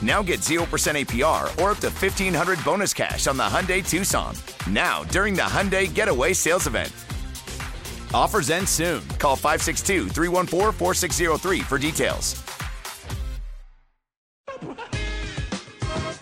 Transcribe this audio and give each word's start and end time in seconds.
Now 0.00 0.22
get 0.22 0.40
0% 0.40 0.60
APR 0.62 1.44
or 1.60 1.72
up 1.72 1.78
to 1.78 1.88
1500 1.90 2.64
bonus 2.64 2.94
cash 2.94 3.26
on 3.26 3.36
the 3.36 3.42
Hyundai 3.42 3.86
Tucson. 3.86 4.34
Now, 4.70 5.02
during 5.04 5.34
the 5.34 5.42
Hyundai 5.42 5.92
Getaway 5.92 6.34
Sales 6.34 6.66
Event. 6.68 6.92
Offers 8.14 8.48
end 8.50 8.68
soon. 8.68 9.02
Call 9.18 9.34
562 9.36 10.08
314 10.08 10.72
4603 10.72 11.60
for 11.60 11.78
details. 11.78 12.42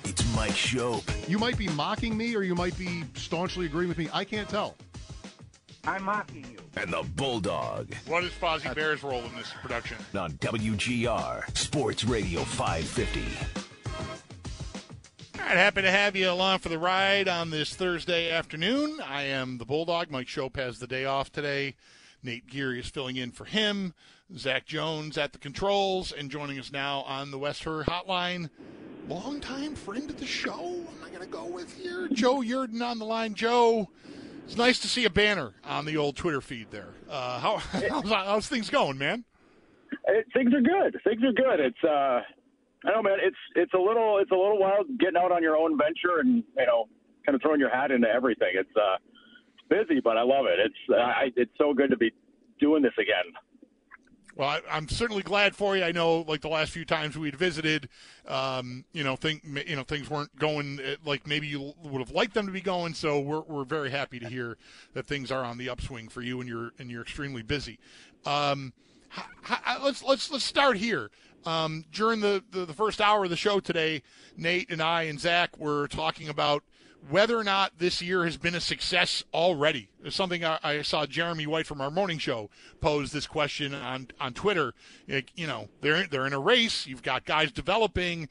It's 0.05 0.35
Mike 0.35 0.55
Show. 0.57 1.03
You 1.29 1.39
might 1.39 1.59
be 1.59 1.69
mocking 1.69 2.17
me 2.17 2.35
or 2.35 2.43
you 2.43 2.55
might 2.55 2.77
be 2.79 3.05
staunchly 3.15 3.67
agreeing 3.67 3.89
with 3.89 3.99
me. 3.99 4.09
I 4.13 4.25
can't 4.25 4.49
tell. 4.49 4.75
I'm 5.85 6.03
mocking 6.05 6.45
you. 6.51 6.59
And 6.77 6.93
the 6.93 7.05
Bulldog 7.15 7.95
What 8.07 8.25
is 8.25 8.33
Fozzie 8.33 8.75
Bear's 8.75 9.03
role 9.05 9.23
in 9.23 9.35
this 9.37 9.53
production? 9.63 9.97
on 10.19 10.33
WGR 10.33 11.57
Sports 11.57 12.05
Radio 12.05 12.43
550. 12.43 13.66
All 15.47 15.53
right, 15.53 15.61
happy 15.61 15.83
to 15.83 15.91
have 15.93 16.17
you 16.17 16.29
along 16.29 16.59
for 16.59 16.71
the 16.71 16.79
ride 16.79 17.29
on 17.29 17.51
this 17.51 17.73
Thursday 17.73 18.33
afternoon. 18.33 18.99
I 19.01 19.23
am 19.23 19.59
the 19.59 19.65
Bulldog. 19.65 20.11
Mike 20.11 20.27
Schopp 20.27 20.57
has 20.57 20.81
the 20.81 20.89
day 20.89 21.05
off 21.05 21.31
today. 21.31 21.77
Nate 22.21 22.49
Geary 22.49 22.81
is 22.81 22.89
filling 22.89 23.15
in 23.15 23.31
for 23.31 23.45
him. 23.45 23.95
Zach 24.37 24.67
Jones 24.67 25.17
at 25.17 25.33
the 25.33 25.39
controls 25.39 26.11
and 26.11 26.33
joining 26.33 26.59
us 26.59 26.73
now 26.73 27.03
on 27.03 27.31
the 27.31 27.39
West 27.39 27.63
Her 27.63 27.85
Hotline. 27.85 28.51
Longtime 29.09 29.77
friend 29.77 30.11
of 30.11 30.19
the 30.19 30.27
show. 30.27 30.51
Am 30.51 31.05
I 31.05 31.11
going 31.11 31.21
to 31.21 31.29
go 31.29 31.45
with 31.47 31.73
here? 31.73 32.09
Joe 32.09 32.41
Yerdon 32.41 32.83
on 32.83 32.99
the 32.99 33.05
line. 33.05 33.35
Joe, 33.35 33.89
it's 34.47 34.57
nice 34.57 34.81
to 34.81 34.89
see 34.89 35.05
a 35.05 35.11
banner 35.11 35.53
on 35.63 35.85
the 35.85 35.97
old 35.97 36.17
Twitter 36.17 36.41
feed 36.41 36.73
there. 36.73 36.95
Uh, 37.09 37.39
how, 37.39 37.57
how's, 37.89 38.11
how's 38.11 38.49
things 38.49 38.69
going, 38.69 38.99
man? 38.99 39.25
It, 40.09 40.27
things 40.35 40.53
are 40.53 40.61
good. 40.61 41.01
Things 41.05 41.23
are 41.23 41.33
good. 41.33 41.61
It's 41.61 41.85
uh, 41.85 42.23
I 42.85 42.91
know, 42.91 43.03
man. 43.03 43.19
It's 43.23 43.37
it's 43.55 43.73
a 43.75 43.79
little 43.79 44.19
it's 44.19 44.31
a 44.31 44.35
little 44.35 44.59
wild 44.59 44.87
getting 44.99 45.17
out 45.17 45.33
on 45.33 45.43
your 45.43 45.57
own 45.57 45.79
venture 45.79 46.21
and 46.21 46.45
you 46.57 46.67
know 46.67 46.89
kind 47.25 47.35
of 47.35 47.43
throwing 47.43 47.61
your 47.61 47.71
hat 47.71 47.91
into 47.91 48.09
everything. 48.09 48.51
It's 48.55 48.77
uh, 48.77 48.97
busy, 49.69 50.01
but 50.01 50.17
I 50.17 50.23
love 50.23 50.47
it. 50.47 50.59
It's 50.59 50.99
I, 50.99 51.33
it's 51.37 51.53
so 51.59 51.75
good 51.75 51.91
to 51.91 51.97
be 51.97 52.13
doing 52.61 52.83
this 52.83 52.93
again. 52.99 53.33
Well, 54.37 54.51
I, 54.51 54.61
I'm 54.71 54.87
certainly 54.89 55.23
glad 55.23 55.57
for 55.57 55.79
you. 55.79 55.83
I 55.83 55.93
know, 55.93 56.21
like 56.21 56.43
the 56.43 56.49
last 56.49 56.71
few 56.71 56.85
times 56.85 57.17
we'd 57.17 57.35
visited, 57.35 57.89
um, 58.29 58.85
you 58.93 59.03
know, 59.03 59.17
think 59.17 59.43
you 59.67 59.75
know 59.75 59.83
things 59.83 60.11
weren't 60.11 60.37
going 60.39 60.79
uh, 60.79 60.97
like 61.07 61.27
maybe 61.27 61.47
you 61.47 61.73
would 61.83 62.01
have 62.01 62.11
liked 62.11 62.35
them 62.35 62.47
to 62.47 62.53
be 62.53 62.61
going. 62.61 62.93
So 62.93 63.19
we're 63.19 63.41
we're 63.41 63.65
very 63.65 63.91
happy 63.91 64.19
to 64.19 64.29
hear 64.29 64.59
that 64.93 65.07
things 65.07 65.33
are 65.33 65.43
on 65.43 65.57
the 65.57 65.71
upswing 65.71 66.09
for 66.09 66.21
you, 66.21 66.41
and 66.41 66.49
you're 66.49 66.73
and 66.79 66.91
you're 66.91 67.03
extremely 67.03 67.43
busy. 67.43 67.79
Um, 68.27 68.75
h- 69.17 69.25
h- 69.51 69.79
let's 69.83 70.03
let's 70.03 70.31
let's 70.31 70.45
start 70.45 70.77
here. 70.77 71.11
Um, 71.47 71.85
during 71.93 72.21
the, 72.21 72.43
the 72.51 72.67
the 72.67 72.73
first 72.73 73.01
hour 73.01 73.25
of 73.25 73.31
the 73.31 73.37
show 73.37 73.61
today, 73.61 74.03
Nate 74.37 74.71
and 74.71 74.83
I 74.83 75.05
and 75.05 75.21
Zach 75.21 75.57
were 75.59 75.87
talking 75.87 76.29
about 76.29 76.65
whether 77.09 77.39
or 77.39 77.45
not 77.45 77.79
this 77.79 78.03
year 78.03 78.25
has 78.25 78.37
been 78.37 78.57
a 78.57 78.61
success 78.61 79.23
already. 79.33 79.89
It's 80.03 80.17
something 80.17 80.45
I, 80.45 80.59
I 80.63 80.83
saw 80.83 81.07
Jeremy 81.07 81.47
White 81.47 81.67
from 81.67 81.81
our 81.81 81.91
morning 81.91 82.19
show 82.19 82.51
pose 82.81 83.13
this 83.13 83.27
question 83.27 83.75
on 83.75 84.09
on 84.19 84.35
Twitter. 84.35 84.75
You 85.07 85.47
know, 85.47 85.69
they're 85.81 86.07
they're 86.07 86.27
in 86.27 86.33
a 86.33 86.41
race. 86.41 86.87
You've 86.87 87.03
got 87.03 87.25
guys 87.25 87.53
developing. 87.53 88.29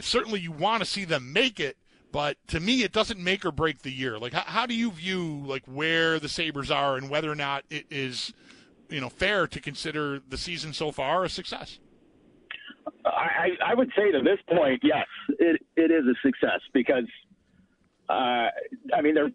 Certainly, 0.00 0.40
you 0.40 0.52
want 0.52 0.82
to 0.82 0.88
see 0.88 1.04
them 1.04 1.32
make 1.32 1.58
it. 1.58 1.76
But 2.12 2.36
to 2.48 2.60
me, 2.60 2.84
it 2.84 2.92
doesn't 2.92 3.18
make 3.18 3.44
or 3.44 3.50
break 3.50 3.82
the 3.82 3.90
year. 3.90 4.20
Like, 4.20 4.34
how, 4.34 4.42
how 4.42 4.66
do 4.66 4.74
you 4.74 4.92
view 4.92 5.42
like 5.44 5.64
where 5.66 6.20
the 6.20 6.28
Sabres 6.28 6.70
are 6.70 6.96
and 6.96 7.10
whether 7.10 7.28
or 7.28 7.34
not 7.34 7.64
it 7.70 7.86
is, 7.90 8.32
you 8.88 9.00
know, 9.00 9.08
fair 9.08 9.48
to 9.48 9.60
consider 9.60 10.20
the 10.28 10.38
season 10.38 10.72
so 10.72 10.92
far 10.92 11.24
a 11.24 11.28
success? 11.28 11.80
I, 13.04 13.50
I 13.64 13.74
would 13.74 13.90
say 13.96 14.10
to 14.12 14.20
this 14.20 14.38
point, 14.54 14.80
yes, 14.82 15.06
it, 15.28 15.60
it 15.76 15.90
is 15.90 16.04
a 16.06 16.14
success 16.26 16.60
because, 16.72 17.04
uh, 18.08 18.48
I 18.94 19.02
mean, 19.02 19.14
they're, 19.14 19.30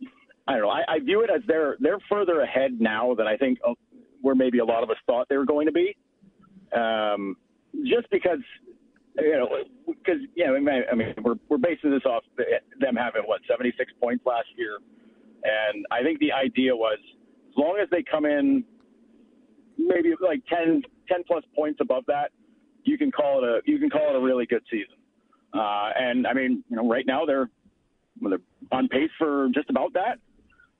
I 0.47 0.53
don't 0.53 0.61
know, 0.63 0.69
I, 0.69 0.83
I 0.87 0.99
view 0.99 1.21
it 1.21 1.29
as 1.29 1.41
they're 1.47 1.77
they're 1.79 1.99
further 2.09 2.41
ahead 2.41 2.79
now 2.79 3.13
than 3.13 3.27
I 3.27 3.37
think 3.37 3.59
uh, 3.67 3.73
where 4.21 4.35
maybe 4.35 4.59
a 4.59 4.65
lot 4.65 4.83
of 4.83 4.89
us 4.89 4.97
thought 5.05 5.27
they 5.29 5.37
were 5.37 5.45
going 5.45 5.67
to 5.67 5.71
be. 5.71 5.95
Um, 6.75 7.37
just 7.85 8.09
because, 8.11 8.39
you 9.17 9.31
know, 9.31 9.49
because 9.87 10.21
you 10.35 10.45
know, 10.45 10.55
I 10.55 10.95
mean, 10.95 11.13
we're 11.21 11.35
we're 11.49 11.57
basing 11.57 11.91
this 11.91 12.05
off 12.05 12.23
them 12.79 12.95
having 12.95 13.23
what 13.25 13.41
76 13.47 13.91
points 14.01 14.25
last 14.25 14.47
year, 14.57 14.79
and 15.43 15.85
I 15.91 16.03
think 16.03 16.19
the 16.19 16.31
idea 16.31 16.75
was 16.75 16.97
as 17.49 17.57
long 17.57 17.79
as 17.81 17.89
they 17.91 18.03
come 18.03 18.25
in 18.25 18.63
maybe 19.79 20.13
like 20.21 20.41
10, 20.47 20.83
10 21.07 21.23
plus 21.25 21.43
points 21.55 21.79
above 21.81 22.03
that, 22.07 22.31
you 22.89 22.97
can 22.97 23.11
call 23.11 23.43
it 23.43 23.47
a 23.47 23.61
you 23.65 23.77
can 23.77 23.89
call 23.89 24.09
it 24.09 24.15
a 24.15 24.19
really 24.19 24.45
good 24.45 24.63
season. 24.69 24.95
Uh, 25.53 25.91
and 25.95 26.27
I 26.27 26.33
mean, 26.33 26.63
you 26.69 26.75
know, 26.75 26.87
right 26.87 27.05
now 27.05 27.25
they're 27.25 27.49
they're 28.21 28.39
on 28.71 28.87
pace 28.87 29.11
for 29.17 29.47
just 29.53 29.69
about 29.69 29.93
that, 29.93 30.19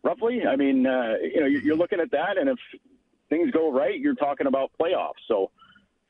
roughly. 0.03 0.42
I 0.46 0.56
mean, 0.56 0.86
uh, 0.86 1.14
you 1.22 1.40
know, 1.40 1.46
you're, 1.46 1.75
looking 1.75 2.00
at 2.00 2.12
that, 2.12 2.38
and 2.38 2.50
if 2.50 2.58
things 3.30 3.52
go 3.52 3.72
right, 3.72 4.00
you're 4.00 4.16
talking 4.16 4.48
about 4.48 4.72
playoffs. 4.80 5.22
So 5.28 5.52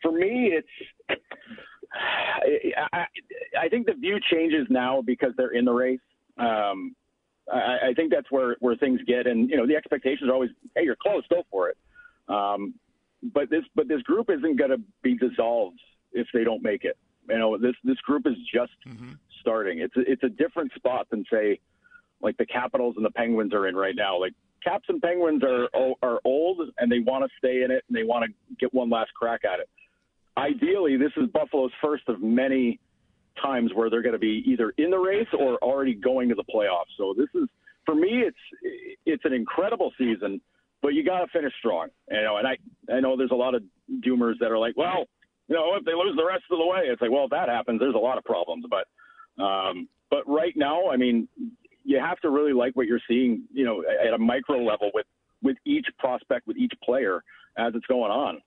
for 0.02 0.12
me, 0.12 0.54
it's 0.54 0.68
I, 1.94 2.88
I, 2.94 3.06
I 3.66 3.70
think 3.70 3.86
the 3.86 3.94
view 3.94 4.20
changes 4.32 4.68
now 4.70 5.02
because 5.02 5.34
they're 5.38 5.52
in 5.52 5.66
the 5.66 5.74
race. 5.74 6.00
Um, 6.38 6.96
I, 7.52 7.90
I 7.90 7.94
think 7.96 8.12
that's 8.12 8.32
where 8.32 8.56
where 8.59 8.76
things 8.76 9.00
get, 9.06 9.28
and 9.28 9.50
you 9.50 9.58
know, 9.58 9.68
the 9.68 9.76
expectations 9.76 10.30
are 10.30 10.34
always, 10.34 10.52
hey, 10.76 10.84
you're 10.84 10.98
close, 11.02 11.24
go 11.30 11.44
for 11.52 11.70
it. 11.70 11.78
Um, 12.28 12.76
but 13.34 13.50
this 13.50 13.64
but 13.76 13.88
this 13.88 14.02
group 14.04 14.30
isn't 14.30 14.58
going 14.58 14.72
to 14.72 14.82
be 15.02 15.16
dissolved 15.16 15.80
if 16.14 16.28
they 16.34 16.44
don't 16.44 16.64
make 16.64 16.84
it. 16.84 16.97
You 17.30 17.38
know, 17.38 17.58
this 17.58 17.75
this 17.84 17.97
group 17.97 18.25
is 18.25 18.36
just 18.53 18.72
Mm-hmm. 18.88 19.11
starting. 19.41 19.79
It's 19.79 19.94
it's 19.96 20.23
a 20.23 20.29
different 20.29 20.72
spot 20.73 21.08
than 21.09 21.23
say 21.32 21.59
like 22.22 22.38
the 22.38 22.46
Capitals 22.46 22.96
and 22.97 23.06
the 23.06 23.11
Penguins 23.11 23.53
are 23.53 23.67
in 23.67 23.76
right 23.76 23.96
now. 23.96 24.20
Like 24.20 24.34
Caps 24.64 24.85
and 24.90 25.02
Penguins 25.02 25.44
are 25.44 25.70
are 26.03 26.20
old 26.26 26.59
and 26.78 26.91
they 26.91 27.00
want 27.00 27.23
to 27.23 27.29
stay 27.38 27.64
in 27.64 27.72
it 27.72 27.84
and 27.88 27.96
they 27.97 28.03
want 28.03 28.26
to 28.26 28.56
get 28.59 28.73
one 28.73 28.90
last 28.90 29.14
crack 29.14 29.41
at 29.46 29.59
it. 29.59 29.70
Ideally, 30.38 30.97
this 30.97 31.11
is 31.17 31.28
Buffalo's 31.29 31.72
first 31.82 32.03
of 32.08 32.22
many 32.22 32.79
times 33.41 33.72
where 33.73 33.90
they're 33.90 34.02
going 34.02 34.14
to 34.14 34.20
be 34.20 34.44
either 34.46 34.73
in 34.78 34.90
the 34.90 34.97
race 34.97 35.28
or 35.38 35.56
already 35.58 35.94
going 35.94 36.29
to 36.29 36.35
the 36.35 36.44
playoffs. 36.44 36.91
So 36.97 37.14
this 37.17 37.29
is 37.35 37.47
for 37.85 37.96
me, 37.96 38.23
it's 38.26 38.38
it's 39.06 39.26
an 39.26 39.34
incredible 39.34 39.91
season, 39.97 40.41
but 40.82 40.90
you 40.90 41.03
got 41.03 41.20
to 41.20 41.28
finish 41.28 41.53
strong. 41.59 41.90
You 42.09 42.22
know, 42.22 42.38
and 42.38 42.47
I 42.47 42.58
I 42.94 43.00
know 43.00 43.16
there's 43.17 43.32
a 43.32 43.35
lot 43.35 43.56
of 43.56 43.64
doomers 44.06 44.34
that 44.40 44.52
are 44.52 44.58
like, 44.59 44.76
well, 44.78 45.06
you 45.49 45.55
know, 45.55 45.75
if 45.75 45.84
they 45.84 45.93
lose 45.93 46.16
the 46.16 46.25
rest 46.25 46.43
of 46.51 46.57
the 46.59 46.66
way, 46.66 46.81
it's 46.85 47.01
like, 47.01 47.11
well, 47.11 47.25
if 47.25 47.31
that 47.31 47.49
happens, 47.49 47.79
there's 47.79 47.96
a 47.96 47.97
lot 47.97 48.17
of 48.17 48.23
problems. 48.23 48.66
But 48.69 49.43
um, 49.43 49.90
but 50.09 50.28
right 50.28 50.53
now, 50.55 50.90
I 50.90 50.96
mean, 50.97 51.28
you 51.84 51.99
have 51.99 52.19
to 52.19 52.29
really 52.29 52.53
like 52.53 52.75
what 52.75 52.87
you're 52.87 53.01
seeing, 53.07 53.43
you 53.51 53.66
know, 53.66 53.84
at 54.05 54.13
a 54.13 54.17
micro 54.17 54.59
level 54.63 54.91
with 54.93 55.07
with 55.41 55.57
each 55.66 55.87
prospect, 55.97 56.47
with 56.47 56.57
each 56.57 56.73
player 56.84 57.23
as 57.57 57.73
it's 57.75 57.85
going 57.87 58.11
on. 58.11 58.41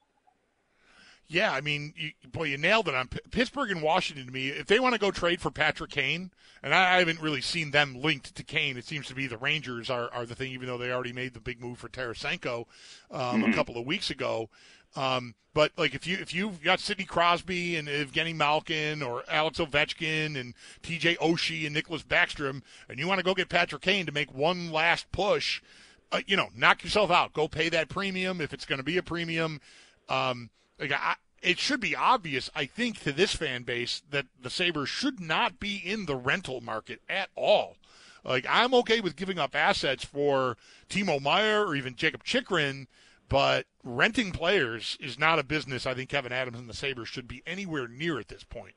Yeah, 1.28 1.52
I 1.52 1.62
mean, 1.62 1.94
you, 1.96 2.10
boy, 2.30 2.44
you 2.44 2.58
nailed 2.58 2.88
it 2.88 2.94
on 2.94 3.08
P- 3.08 3.20
Pittsburgh 3.30 3.70
and 3.70 3.80
Washington. 3.82 4.26
To 4.26 4.32
me, 4.32 4.48
if 4.48 4.66
they 4.66 4.78
want 4.78 4.94
to 4.94 5.00
go 5.00 5.10
trade 5.10 5.40
for 5.40 5.50
Patrick 5.50 5.90
Kane, 5.90 6.30
and 6.62 6.74
I, 6.74 6.96
I 6.96 6.98
haven't 6.98 7.22
really 7.22 7.40
seen 7.40 7.70
them 7.70 7.94
linked 7.94 8.34
to 8.34 8.44
Kane. 8.44 8.76
It 8.76 8.84
seems 8.84 9.06
to 9.06 9.14
be 9.14 9.26
the 9.26 9.38
Rangers 9.38 9.88
are, 9.88 10.10
are 10.12 10.26
the 10.26 10.34
thing, 10.34 10.52
even 10.52 10.66
though 10.66 10.76
they 10.76 10.92
already 10.92 11.12
made 11.12 11.32
the 11.32 11.40
big 11.40 11.58
move 11.60 11.78
for 11.78 11.88
Tarasenko 11.88 12.66
um, 13.10 13.42
Mm-hmm. 13.42 13.52
a 13.52 13.54
couple 13.54 13.78
of 13.78 13.86
weeks 13.86 14.10
ago. 14.10 14.50
Um, 14.94 15.34
but 15.54 15.72
like 15.76 15.94
if 15.94 16.06
you 16.06 16.16
if 16.18 16.34
you've 16.34 16.62
got 16.62 16.80
Sidney 16.80 17.04
Crosby 17.04 17.76
and 17.76 17.88
Evgeny 17.88 18.34
Malkin 18.34 19.02
or 19.02 19.22
Alex 19.28 19.58
Ovechkin 19.58 20.38
and 20.38 20.54
T.J. 20.82 21.16
Oshie 21.16 21.66
and 21.66 21.76
Nicklas 21.76 22.04
Backstrom, 22.04 22.62
and 22.88 22.98
you 22.98 23.06
want 23.06 23.18
to 23.18 23.24
go 23.24 23.34
get 23.34 23.48
Patrick 23.48 23.82
Kane 23.82 24.06
to 24.06 24.12
make 24.12 24.32
one 24.32 24.70
last 24.72 25.10
push, 25.12 25.62
uh, 26.10 26.20
you 26.26 26.36
know, 26.36 26.48
knock 26.56 26.82
yourself 26.82 27.10
out. 27.10 27.32
Go 27.32 27.48
pay 27.48 27.68
that 27.68 27.88
premium 27.88 28.40
if 28.40 28.54
it's 28.54 28.64
going 28.64 28.78
to 28.78 28.84
be 28.84 28.96
a 28.96 29.02
premium. 29.02 29.60
Um, 30.08 30.50
like 30.78 30.92
I, 30.92 31.16
it 31.42 31.58
should 31.58 31.80
be 31.80 31.96
obvious, 31.96 32.48
I 32.54 32.66
think, 32.66 33.00
to 33.00 33.12
this 33.12 33.34
fan 33.34 33.64
base 33.64 34.02
that 34.10 34.26
the 34.40 34.50
Sabres 34.50 34.88
should 34.88 35.20
not 35.20 35.60
be 35.60 35.76
in 35.76 36.06
the 36.06 36.16
rental 36.16 36.60
market 36.60 37.00
at 37.08 37.28
all. 37.34 37.76
Like 38.24 38.46
I'm 38.48 38.72
okay 38.74 39.00
with 39.00 39.16
giving 39.16 39.38
up 39.38 39.54
assets 39.54 40.04
for 40.04 40.56
Timo 40.88 41.20
Meier 41.20 41.66
or 41.66 41.74
even 41.74 41.96
Jakob 41.96 42.24
Chychrun, 42.24 42.86
but 43.32 43.64
renting 43.82 44.30
players 44.30 44.98
is 45.00 45.18
not 45.18 45.38
a 45.38 45.42
business 45.42 45.86
I 45.86 45.94
think 45.94 46.10
Kevin 46.10 46.32
Adams 46.32 46.58
and 46.58 46.68
the 46.68 46.74
Sabres 46.74 47.08
should 47.08 47.26
be 47.26 47.42
anywhere 47.46 47.88
near 47.88 48.20
at 48.20 48.28
this 48.28 48.44
point. 48.44 48.74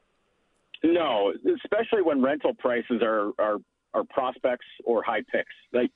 No, 0.81 1.33
especially 1.63 2.01
when 2.01 2.21
rental 2.21 2.53
prices 2.53 3.01
are 3.01 3.31
are, 3.37 3.57
are 3.93 4.03
prospects 4.05 4.65
or 4.85 5.03
high 5.03 5.23
picks. 5.29 5.53
Like, 5.73 5.91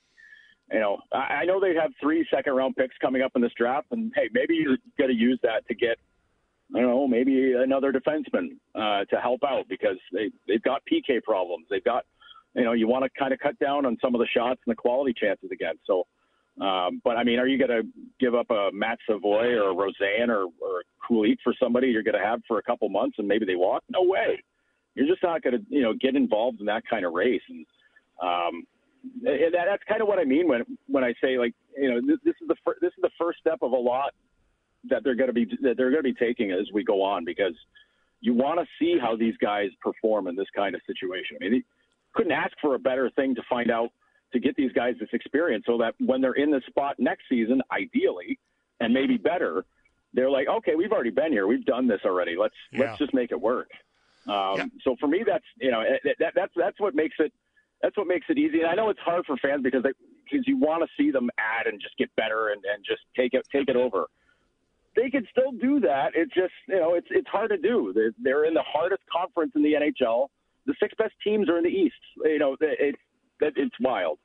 you 0.72 0.80
know, 0.80 1.00
I, 1.14 1.18
I 1.42 1.46
know 1.46 1.60
they 1.60 1.74
have 1.76 1.92
three 2.02 2.28
second 2.34 2.54
round 2.54 2.76
picks 2.76 2.96
coming 2.98 3.22
up 3.22 3.32
in 3.36 3.42
this 3.42 3.54
draft, 3.58 3.88
and 3.92 4.12
hey, 4.16 4.30
maybe 4.34 4.56
you're 4.56 4.78
going 4.98 5.10
to 5.10 5.16
use 5.16 5.40
that 5.44 5.66
to 5.68 5.76
get, 5.76 5.98
I 6.76 6.80
don't 6.80 6.90
know, 6.90 7.08
maybe 7.08 7.54
another 7.54 7.94
defenseman 7.94 8.58
uh, 8.76 9.06
to 9.06 9.22
help 9.22 9.42
out 9.44 9.70
because 9.70 9.98
they 10.12 10.32
they've 10.48 10.64
got 10.64 10.82
PK 10.92 11.24
problems. 11.24 11.68
They've 11.70 11.84
got, 11.84 12.06
you 12.56 12.64
know, 12.64 12.74
you 12.74 12.88
want 12.88 13.06
to 13.06 13.10
kind 13.18 13.32
of 13.32 13.40
cut 13.40 13.58
down 13.60 13.86
on 13.86 13.98
some 14.02 14.16
of 14.16 14.20
the 14.20 14.28
shots 14.28 14.60
and 14.66 14.72
the 14.72 14.76
quality 14.76 15.14
chances 15.14 15.50
again. 15.52 15.76
So. 15.88 16.06
Um, 16.60 17.02
but 17.04 17.16
I 17.18 17.24
mean, 17.24 17.40
are 17.40 17.48
you 17.48 17.58
going 17.58 17.70
to 17.70 17.88
give 18.20 18.36
up 18.36 18.50
a 18.50 18.70
Matt 18.74 19.00
Savoy 19.08 19.54
or 19.54 19.70
a 19.70 19.74
Rosen 19.74 20.30
or, 20.30 20.48
or 20.60 20.82
a 20.82 21.08
Kulich 21.08 21.38
for 21.44 21.54
somebody 21.62 21.88
you're 21.88 22.04
going 22.04 22.20
to 22.20 22.26
have 22.26 22.42
for 22.48 22.58
a 22.60 22.64
couple 22.64 22.90
months 22.90 23.16
and 23.18 23.28
maybe 23.28 23.46
they 23.46 23.56
walk? 23.56 23.84
No 23.90 24.04
way 24.04 24.44
you're 25.00 25.08
just 25.08 25.24
not 25.24 25.42
going 25.42 25.58
to 25.58 25.66
you 25.70 25.82
know 25.82 25.94
get 25.94 26.16
involved 26.16 26.60
in 26.60 26.66
that 26.66 26.84
kind 26.90 27.06
of 27.06 27.14
race 27.14 27.42
and 27.50 27.66
um 28.22 28.64
and 29.26 29.54
that, 29.54 29.66
that's 29.66 29.84
kind 29.88 30.02
of 30.02 30.10
what 30.10 30.20
I 30.20 30.26
mean 30.26 30.48
when 30.48 30.66
when 30.88 31.04
I 31.04 31.14
say 31.24 31.38
like 31.38 31.54
you 31.78 31.90
know 31.90 32.02
this, 32.06 32.20
this 32.26 32.36
is 32.42 32.48
the 32.48 32.56
fir- 32.66 32.78
this 32.82 32.90
is 32.90 33.02
the 33.02 33.12
first 33.18 33.40
step 33.40 33.60
of 33.62 33.72
a 33.72 33.78
lot 33.78 34.14
that 34.90 35.04
they're 35.04 35.16
going 35.16 35.28
to 35.28 35.34
be 35.34 35.46
that 35.62 35.78
they're 35.78 35.92
going 35.92 36.04
to 36.04 36.14
be 36.14 36.14
taking 36.14 36.52
as 36.52 36.68
we 36.74 36.84
go 36.84 37.02
on 37.02 37.24
because 37.24 37.54
you 38.20 38.34
want 38.34 38.60
to 38.60 38.66
see 38.78 38.98
how 39.00 39.16
these 39.16 39.36
guys 39.42 39.70
perform 39.82 40.28
in 40.28 40.36
this 40.36 40.48
kind 40.54 40.76
of 40.76 40.82
situation. 40.86 41.38
I 41.42 41.48
mean, 41.48 41.64
couldn't 42.14 42.34
ask 42.34 42.52
for 42.62 42.76
a 42.76 42.80
better 42.80 43.10
thing 43.12 43.34
to 43.36 43.42
find 43.50 43.72
out 43.72 43.92
to 44.34 44.40
get 44.40 44.56
these 44.56 44.72
guys 44.74 44.96
this 45.00 45.10
experience 45.14 45.66
so 45.68 45.78
that 45.80 45.96
when 46.00 46.22
they're 46.22 46.34
in 46.34 46.52
the 46.52 46.62
spot 46.68 46.96
next 47.00 47.24
season, 47.30 47.62
ideally, 47.72 48.40
and 48.80 48.94
maybe 48.94 49.18
better, 49.18 49.66
they're 50.14 50.30
like, 50.30 50.48
okay, 50.48 50.76
we've 50.76 50.92
already 50.92 51.10
been 51.10 51.32
here, 51.32 51.48
we've 51.48 51.66
done 51.66 51.88
this 51.88 52.02
already. 52.06 52.36
Let's 52.38 52.56
Yeah. 52.72 52.82
let's 52.82 53.00
just 53.00 53.14
make 53.14 53.32
it 53.32 53.40
work. 53.40 53.70
Um, 54.28 54.58
Yeah. 54.58 54.66
So 54.84 54.96
for 55.00 55.08
me, 55.08 55.24
that's 55.26 55.46
you 55.60 55.72
know 55.72 55.84
that, 56.04 56.16
that, 56.20 56.34
that's 56.36 56.54
that's 56.56 56.80
what 56.80 56.96
makes 56.96 57.16
it 57.20 57.34
that's 57.82 57.96
what 57.98 58.08
makes 58.08 58.26
it 58.30 58.38
easy. 58.38 58.60
And 58.62 58.68
I 58.68 58.76
know 58.76 58.90
it's 58.90 59.00
hard 59.00 59.26
for 59.26 59.38
fans 59.38 59.64
because 59.64 59.84
they, 59.84 59.92
because 60.24 60.48
you 60.48 60.58
want 60.58 60.84
to 60.84 60.90
see 61.02 61.12
them 61.12 61.30
add 61.38 61.68
and 61.68 61.80
just 61.82 61.98
get 61.98 62.14
better 62.16 62.50
and, 62.50 62.64
and 62.66 62.84
just 62.86 63.02
take 63.16 63.34
it 63.34 63.48
take 63.52 63.70
it 63.70 63.76
over. 63.76 64.08
They 64.96 65.10
could 65.10 65.28
still 65.32 65.52
do 65.52 65.80
that. 65.82 66.12
It's 66.16 66.34
just 66.34 66.54
you 66.68 66.80
know 66.80 66.96
it's 66.96 67.08
it's 67.10 67.28
hard 67.28 67.50
to 67.52 67.58
do. 67.58 67.94
They're, 67.94 68.12
they're 68.22 68.46
in 68.46 68.54
the 68.54 68.64
hardest 68.64 69.04
conference 69.12 69.54
in 69.56 69.64
the 69.64 69.74
NHL. 69.74 70.28
The 70.66 70.76
six 70.80 70.94
best 70.98 71.14
teams 71.24 71.50
are 71.50 71.58
in 71.58 71.64
the 71.64 71.70
East. 71.70 71.96
You 72.24 72.40
know 72.40 72.58
it's 72.60 73.00
it, 73.42 73.54
it's 73.56 73.76
wild. 73.80 74.20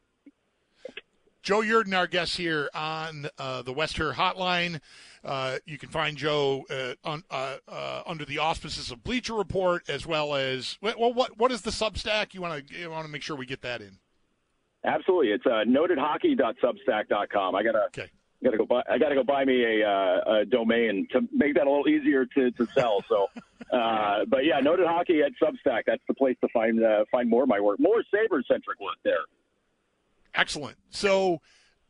Joe 1.43 1.61
Yerdon, 1.61 1.95
our 1.95 2.07
guest 2.07 2.39
here 2.39 2.71
on 2.75 3.29
uh, 3.39 3.61
the 3.61 3.73
West 3.73 3.99
Her 3.99 4.13
Hotline. 4.15 4.81
Uh, 5.23 5.59
you 5.67 5.77
can 5.77 5.91
find 5.91 6.17
Joe 6.17 6.65
uh, 6.71 6.95
on, 7.05 7.23
uh, 7.31 7.57
uh, 7.69 8.03
under 8.07 8.25
the 8.25 8.39
auspices 8.39 8.91
of 8.91 9.05
Bleacher 9.05 9.35
Report, 9.35 9.83
as 9.89 10.07
well 10.07 10.35
as 10.35 10.79
well. 10.81 11.13
What 11.13 11.39
what 11.39 11.53
is 11.53 11.61
the 11.61 11.71
Substack? 11.71 12.33
You 12.33 12.41
want 12.41 12.67
to 12.67 12.75
you 12.75 12.91
want 12.91 13.05
to 13.05 13.13
make 13.13 13.23
sure 13.23 13.37
we 13.37 13.45
get 13.47 13.61
that 13.63 13.83
in. 13.83 13.99
Absolutely, 14.85 15.33
it's 15.33 15.47
uh, 15.47 15.65
notedhockey.substack.com. 15.67 17.55
I 17.55 17.63
gotta 17.63 17.85
Okay. 17.87 18.11
Gotta 18.45 18.59
go 18.59 18.67
buy. 18.67 18.83
I 18.91 18.99
gotta 18.99 19.15
go 19.15 19.25
buy 19.25 19.47
me 19.47 19.65
a, 19.65 19.89
uh, 19.89 20.41
a 20.41 20.45
domain 20.45 21.09
to 21.13 21.23
make 21.33 21.55
that 21.55 21.67
a 21.67 21.71
little 21.71 21.89
easier 21.89 22.27
to, 22.27 22.51
to 22.51 22.67
sell. 22.75 23.03
So, 23.09 23.29
uh, 23.73 24.27
but 24.29 24.45
yeah, 24.45 24.61
noted 24.61 24.87
hockey 24.87 25.23
at 25.23 25.33
Substack. 25.43 25.85
That's 25.87 26.03
the 26.07 26.15
place 26.15 26.37
to 26.43 26.49
find 26.53 26.85
uh, 26.85 27.05
find 27.11 27.31
more 27.31 27.45
of 27.45 27.49
my 27.49 27.59
work, 27.59 27.81
more 27.81 28.05
Sabre 28.11 28.43
centric 28.47 28.79
work 28.81 28.97
there. 29.03 29.25
Excellent. 30.35 30.77
So, 30.91 31.41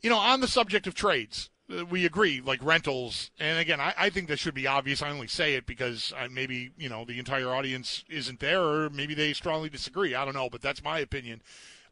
you 0.01 0.11
know, 0.11 0.19
on 0.19 0.41
the 0.41 0.47
subject 0.47 0.87
of 0.87 0.95
trades, 0.95 1.51
uh, 1.71 1.85
we 1.87 2.05
agree, 2.05 2.41
like 2.41 2.63
rentals. 2.63 3.31
And 3.41 3.59
again, 3.59 3.81
I, 3.81 3.95
I 3.97 4.11
think 4.11 4.29
this 4.29 4.39
should 4.39 4.55
be 4.55 4.67
obvious. 4.67 5.03
I 5.03 5.11
only 5.11 5.29
say 5.29 5.55
it 5.55 5.67
because 5.67 6.13
I, 6.17 6.29
maybe, 6.29 6.73
you 6.77 6.89
know, 6.89 7.05
the 7.05 7.19
entire 7.19 7.49
audience 7.49 8.05
isn't 8.09 8.41
there 8.41 8.63
or 8.63 8.91
maybe 8.91 9.15
they 9.15 9.33
strongly 9.33 9.71
disagree. 9.71 10.15
I 10.15 10.25
don't 10.25 10.35
know, 10.35 10.51
but 10.51 10.61
that's 10.61 10.85
my 10.85 10.99
opinion. 10.99 11.43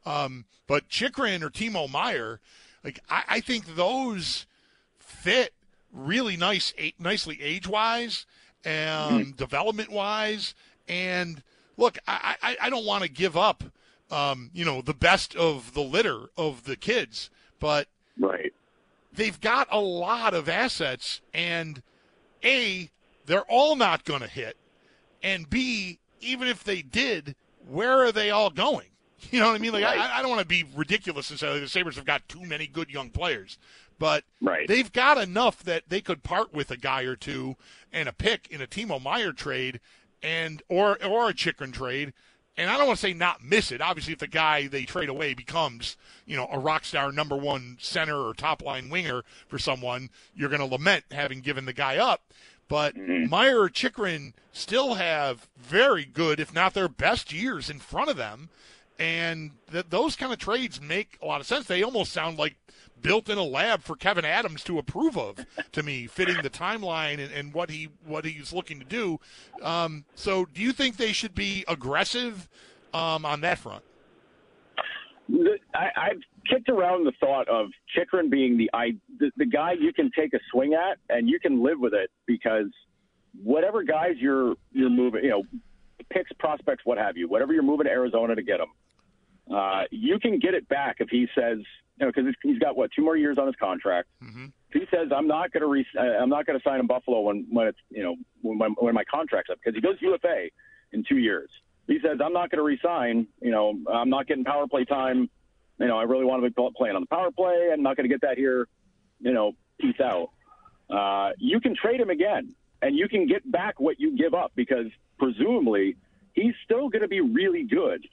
Um, 0.04 0.44
but 0.66 0.88
Chychrun 0.88 1.42
or 1.42 1.48
Timo 1.48 1.90
Meier, 1.90 2.40
like, 2.84 3.00
I, 3.08 3.22
I 3.28 3.40
think 3.40 3.76
those 3.76 4.46
fit 5.22 5.52
really 5.92 6.36
nice, 6.36 6.74
a- 6.78 6.94
nicely 6.98 7.40
age 7.40 7.68
wise 7.68 8.26
and 8.64 9.36
development 9.36 9.90
wise. 9.90 10.54
And 10.88 11.42
look, 11.76 11.98
I, 12.08 12.36
I, 12.42 12.56
I 12.62 12.70
don't 12.70 12.84
want 12.86 13.02
to 13.04 13.08
give 13.08 13.36
up, 13.36 13.62
um, 14.10 14.50
you 14.52 14.64
know, 14.64 14.82
the 14.82 14.94
best 14.94 15.36
of 15.36 15.74
the 15.74 15.82
litter 15.82 16.26
of 16.36 16.64
the 16.64 16.76
kids, 16.76 17.30
but 17.60 17.88
Right. 18.18 18.52
they've 19.12 19.40
got 19.40 19.68
a 19.70 19.78
lot 19.80 20.34
of 20.34 20.48
assets, 20.48 21.20
and 21.32 21.82
A, 22.44 22.90
they're 23.26 23.50
all 23.50 23.76
not 23.76 24.04
going 24.04 24.20
to 24.20 24.28
hit, 24.28 24.56
and 25.22 25.48
B, 25.48 25.98
even 26.20 26.48
if 26.48 26.64
they 26.64 26.82
did, 26.82 27.36
where 27.68 28.00
are 28.04 28.12
they 28.12 28.30
all 28.30 28.50
going? 28.50 28.86
You 29.30 29.38
know 29.38 29.46
what 29.46 29.54
I 29.54 29.58
mean? 29.58 29.72
Like, 29.72 29.84
I, 29.84 30.18
I 30.18 30.20
don't 30.20 30.30
want 30.30 30.40
to 30.40 30.46
be 30.46 30.64
ridiculous 30.74 31.30
and 31.30 31.38
say 31.38 31.60
the 31.60 31.68
Sabres 31.68 31.94
have 31.94 32.04
got 32.04 32.28
too 32.28 32.44
many 32.44 32.66
good 32.66 32.90
young 32.90 33.08
players, 33.08 33.56
but 34.02 34.24
Right. 34.40 34.66
they've 34.66 34.92
got 34.92 35.16
enough 35.16 35.62
that 35.62 35.84
they 35.88 36.00
could 36.00 36.24
part 36.24 36.52
with 36.52 36.72
a 36.72 36.76
guy 36.76 37.02
or 37.02 37.14
two 37.14 37.54
and 37.92 38.08
a 38.08 38.12
pick 38.12 38.48
in 38.50 38.60
a 38.60 38.66
Timo 38.66 39.00
Meier 39.00 39.32
trade, 39.32 39.78
and 40.20 40.60
or 40.68 41.00
or 41.04 41.28
a 41.28 41.32
Chychrun 41.32 41.70
trade. 41.70 42.12
And 42.56 42.68
I 42.68 42.76
don't 42.76 42.88
want 42.88 42.98
to 42.98 43.06
say 43.06 43.14
not 43.14 43.44
miss 43.44 43.70
it. 43.70 43.80
Obviously, 43.80 44.12
if 44.12 44.18
the 44.18 44.26
guy 44.26 44.66
they 44.66 44.86
trade 44.86 45.08
away 45.08 45.34
becomes, 45.34 45.96
you 46.26 46.36
know, 46.36 46.48
a 46.50 46.58
rock 46.58 46.84
star 46.84 47.12
number 47.12 47.36
one 47.36 47.76
center 47.80 48.16
or 48.16 48.34
top 48.34 48.60
line 48.60 48.90
winger 48.90 49.22
for 49.46 49.60
someone, 49.60 50.10
you're 50.34 50.48
going 50.48 50.58
to 50.58 50.66
lament 50.66 51.04
having 51.12 51.40
given 51.40 51.64
the 51.64 51.72
guy 51.72 51.96
up. 51.96 52.22
But 52.66 52.96
mm-hmm. 52.96 53.30
Meier 53.30 53.60
or 53.60 53.68
Chychrun 53.68 54.34
still 54.52 54.94
have 54.94 55.46
very 55.56 56.04
good, 56.04 56.40
if 56.40 56.52
not 56.52 56.74
their 56.74 56.88
best 56.88 57.32
years 57.32 57.70
in 57.70 57.78
front 57.78 58.10
of 58.10 58.16
them. 58.16 58.48
And 58.98 59.52
th- 59.70 59.86
those 59.90 60.16
kind 60.16 60.32
of 60.32 60.40
trades 60.40 60.80
make 60.80 61.18
a 61.22 61.26
lot 61.26 61.40
of 61.40 61.46
sense. 61.46 61.66
They 61.66 61.84
almost 61.84 62.12
sound 62.12 62.36
like 62.36 62.56
built 63.02 63.28
in 63.28 63.38
a 63.38 63.42
lab 63.42 63.82
for 63.82 63.96
Kevin 63.96 64.24
Adams 64.24 64.62
to 64.64 64.78
approve 64.78 65.16
of 65.16 65.44
to 65.72 65.82
me, 65.82 66.06
fitting 66.06 66.36
the 66.42 66.50
timeline 66.50 67.18
and, 67.18 67.32
and 67.32 67.52
what 67.52 67.70
he 67.70 67.88
what 68.04 68.24
he's 68.24 68.52
looking 68.52 68.78
to 68.78 68.84
do. 68.84 69.18
Um, 69.62 70.04
so, 70.14 70.46
do 70.46 70.60
you 70.60 70.72
think 70.72 70.96
they 70.96 71.12
should 71.12 71.34
be 71.34 71.64
aggressive 71.68 72.48
um, 72.94 73.24
on 73.24 73.40
that 73.42 73.58
front? 73.58 73.84
I, 75.74 75.88
I've 75.96 76.20
kicked 76.48 76.68
around 76.68 77.04
the 77.04 77.12
thought 77.20 77.48
of 77.48 77.68
Chychrun 77.94 78.28
being 78.28 78.58
the, 78.58 78.70
I, 78.74 78.92
the 79.18 79.30
the 79.36 79.46
guy 79.46 79.72
you 79.72 79.92
can 79.92 80.10
take 80.16 80.34
a 80.34 80.40
swing 80.50 80.74
at 80.74 80.98
and 81.08 81.28
you 81.28 81.38
can 81.40 81.62
live 81.62 81.78
with 81.78 81.94
it 81.94 82.10
because 82.26 82.66
whatever 83.42 83.82
guys 83.82 84.14
you're 84.18 84.54
you're 84.72 84.90
moving, 84.90 85.24
you 85.24 85.30
know, 85.30 85.42
picks, 86.10 86.30
prospects, 86.38 86.84
what 86.84 86.98
have 86.98 87.16
you, 87.16 87.28
whatever 87.28 87.52
you're 87.52 87.62
moving 87.62 87.86
to 87.86 87.90
Arizona 87.90 88.34
to 88.34 88.42
get 88.42 88.58
them, 88.58 89.56
uh, 89.56 89.84
you 89.90 90.18
can 90.18 90.38
get 90.38 90.54
it 90.54 90.68
back 90.68 90.96
if 90.98 91.08
he 91.08 91.26
says, 91.34 91.58
you 91.98 92.06
know, 92.06 92.12
because 92.14 92.34
he's 92.42 92.58
got 92.58 92.76
what 92.76 92.90
two 92.94 93.02
more 93.02 93.16
years 93.16 93.38
on 93.38 93.46
his 93.46 93.56
contract. 93.56 94.08
If 94.70 94.82
he 94.82 94.86
says 94.90 95.08
I'm 95.14 95.26
not 95.26 95.52
going 95.52 95.62
to 95.62 95.68
re- 95.68 95.86
I'm 95.98 96.28
not 96.28 96.46
going 96.46 96.58
to 96.58 96.62
sign 96.62 96.80
in 96.80 96.86
Buffalo 96.86 97.20
when 97.20 97.46
when 97.50 97.68
it's 97.68 97.78
you 97.90 98.02
know 98.02 98.16
when 98.40 98.58
my, 98.58 98.68
when 98.78 98.94
my 98.94 99.04
contract's 99.04 99.50
up 99.50 99.58
because 99.62 99.74
he 99.74 99.80
goes 99.80 99.96
UFA 100.00 100.48
in 100.92 101.04
two 101.08 101.18
years. 101.18 101.50
He 101.86 101.98
says 102.02 102.18
I'm 102.24 102.32
not 102.32 102.50
going 102.50 102.58
to 102.58 102.62
resign. 102.62 103.26
You 103.40 103.50
know 103.50 103.78
I'm 103.92 104.10
not 104.10 104.26
getting 104.26 104.44
power 104.44 104.66
play 104.66 104.84
time. 104.84 105.28
You 105.78 105.86
know 105.86 105.98
I 105.98 106.04
really 106.04 106.24
want 106.24 106.42
to 106.42 106.50
be 106.50 106.70
playing 106.76 106.96
on 106.96 107.02
the 107.02 107.06
power 107.08 107.30
play. 107.30 107.70
I'm 107.72 107.82
not 107.82 107.96
going 107.96 108.08
to 108.08 108.14
get 108.14 108.22
that 108.22 108.38
here. 108.38 108.68
You 109.20 109.32
know 109.32 109.52
peace 109.80 110.00
out. 110.00 110.30
Uh, 110.88 111.32
you 111.38 111.60
can 111.60 111.74
trade 111.74 112.00
him 112.00 112.10
again 112.10 112.54
and 112.82 112.96
you 112.96 113.08
can 113.08 113.26
get 113.26 113.50
back 113.50 113.80
what 113.80 113.98
you 113.98 114.16
give 114.16 114.34
up 114.34 114.52
because 114.54 114.86
presumably 115.18 115.96
he's 116.34 116.54
still 116.64 116.88
going 116.88 117.02
to 117.02 117.08
be 117.08 117.20
really 117.20 117.64
good. 117.64 118.06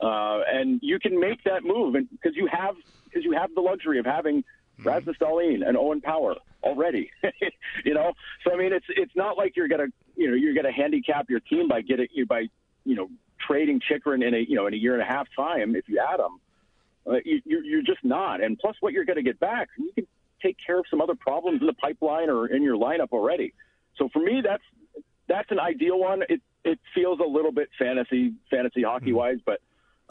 Uh, 0.00 0.40
and 0.52 0.80
you 0.82 0.98
can 0.98 1.18
make 1.18 1.42
that 1.44 1.64
move 1.64 1.94
because 1.94 2.36
you 2.36 2.46
have 2.52 2.74
because 3.16 3.24
you 3.24 3.32
have 3.32 3.54
the 3.54 3.62
luxury 3.62 3.98
of 3.98 4.04
having 4.04 4.44
Rasmus 4.84 5.16
Dahlin 5.18 5.66
and 5.66 5.76
Owen 5.76 6.02
Power 6.02 6.34
already. 6.62 7.10
you 7.84 7.94
know, 7.94 8.12
so 8.44 8.52
I 8.52 8.56
mean, 8.56 8.74
it's 8.74 8.84
it's 8.90 9.16
not 9.16 9.38
like 9.38 9.56
you're 9.56 9.68
gonna 9.68 9.86
you 10.16 10.28
know 10.28 10.36
you're 10.36 10.54
gonna 10.54 10.72
handicap 10.72 11.30
your 11.30 11.40
team 11.40 11.66
by 11.68 11.80
getting 11.80 12.08
you 12.12 12.26
by 12.26 12.48
you 12.84 12.94
know 12.94 13.08
trading 13.40 13.80
Chychrun 13.80 14.22
in 14.22 14.34
a 14.34 14.38
you 14.38 14.54
know 14.54 14.66
in 14.66 14.74
a 14.74 14.76
year 14.76 14.92
and 14.92 15.02
a 15.02 15.06
half 15.06 15.28
time 15.34 15.74
if 15.74 15.88
you 15.88 15.98
add 15.98 16.20
him. 16.20 16.38
Uh, 17.08 17.18
you, 17.24 17.40
you're, 17.44 17.62
you're 17.62 17.82
just 17.82 18.02
not. 18.02 18.42
And 18.42 18.58
plus, 18.58 18.74
what 18.80 18.92
you're 18.92 19.04
going 19.04 19.16
to 19.16 19.22
get 19.22 19.38
back, 19.38 19.68
you 19.78 19.92
can 19.94 20.08
take 20.42 20.56
care 20.66 20.76
of 20.76 20.86
some 20.90 21.00
other 21.00 21.14
problems 21.14 21.60
in 21.60 21.68
the 21.68 21.72
pipeline 21.72 22.28
or 22.28 22.48
in 22.48 22.64
your 22.64 22.76
lineup 22.76 23.12
already. 23.12 23.54
So 23.96 24.08
for 24.12 24.18
me, 24.18 24.42
that's 24.42 24.62
that's 25.28 25.48
an 25.52 25.60
ideal 25.60 26.00
one. 26.00 26.22
It 26.28 26.42
it 26.64 26.80
feels 26.94 27.20
a 27.20 27.28
little 27.28 27.52
bit 27.52 27.68
fantasy 27.78 28.34
fantasy 28.50 28.82
hockey 28.82 29.12
wise, 29.12 29.38
but 29.46 29.60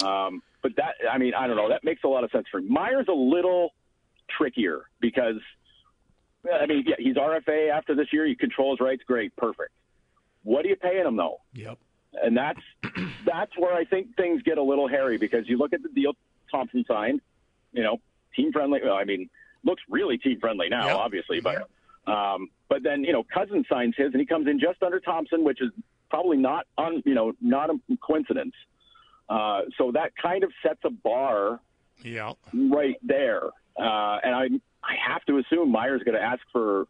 um, 0.04 0.42
but 0.62 0.76
that 0.78 0.96
I 1.12 1.18
mean 1.18 1.34
I 1.34 1.48
don't 1.48 1.56
know. 1.56 1.70
That 1.70 1.84
makes 1.84 2.04
a 2.04 2.08
lot 2.08 2.24
of 2.24 2.32
sense 2.32 2.46
for 2.52 2.60
me. 2.62 2.68
Meier's 2.70 3.08
a 3.08 3.14
little 3.14 3.74
trickier 4.38 4.84
because 5.00 5.36
I 6.52 6.66
mean 6.66 6.84
yeah 6.88 6.96
he's 6.98 7.16
RFA 7.16 7.70
after 7.72 7.96
this 7.96 8.08
year. 8.12 8.26
He 8.26 8.36
controls 8.36 8.80
rights. 8.80 9.04
Great, 9.06 9.36
perfect. 9.36 9.72
What 10.44 10.66
are 10.66 10.70
you 10.70 10.76
paying 10.76 11.06
him 11.06 11.16
though? 11.16 11.42
Yep. 11.54 11.78
And 12.24 12.36
that's 12.38 12.60
that's 13.26 13.52
where 13.58 13.74
I 13.74 13.86
think 13.86 14.16
things 14.16 14.42
get 14.44 14.58
a 14.58 14.64
little 14.64 14.88
hairy 14.88 15.18
because 15.18 15.48
you 15.48 15.58
look 15.58 15.74
at 15.74 15.82
the 15.84 15.90
deal 15.90 16.14
Thompson 16.52 16.86
signed, 16.88 17.22
you 17.74 17.84
know, 17.84 18.00
team 18.36 18.52
friendly. 18.52 18.80
Well, 18.84 18.96
I 18.96 19.04
mean, 19.04 19.30
looks 19.64 19.82
really 19.90 20.18
team 20.18 20.40
friendly 20.40 20.70
now, 20.70 20.88
Yep. 20.88 20.96
obviously, 20.98 21.42
but 21.42 21.68
um, 22.08 22.50
but 22.70 22.84
then 22.84 23.04
you 23.04 23.12
know, 23.14 23.24
Cozens 23.24 23.66
signs 23.68 23.96
his 23.98 24.12
and 24.14 24.20
he 24.20 24.26
comes 24.26 24.48
in 24.48 24.60
just 24.60 24.82
under 24.84 25.00
Thompson, 25.00 25.44
which 25.44 25.62
is 25.62 25.72
probably 26.10 26.38
not 26.38 26.66
on 26.78 27.02
you 27.06 27.16
know 27.16 27.34
not 27.42 27.70
a 27.70 27.80
coincidence. 28.02 28.54
Uh, 29.30 29.62
so 29.78 29.92
that 29.92 30.12
kind 30.22 30.44
of 30.44 30.52
sets 30.62 30.80
a 30.84 30.90
bar 30.90 31.60
Yeah. 32.04 32.34
right 32.54 32.98
there, 33.04 33.46
uh, 33.78 34.20
and 34.24 34.36
I 34.36 34.50
I 34.88 34.94
have 35.08 35.24
to 35.26 35.40
assume 35.40 35.72
Meier's 35.72 36.04
going 36.04 36.16
to 36.18 36.22
ask 36.24 36.42
for. 36.52 36.86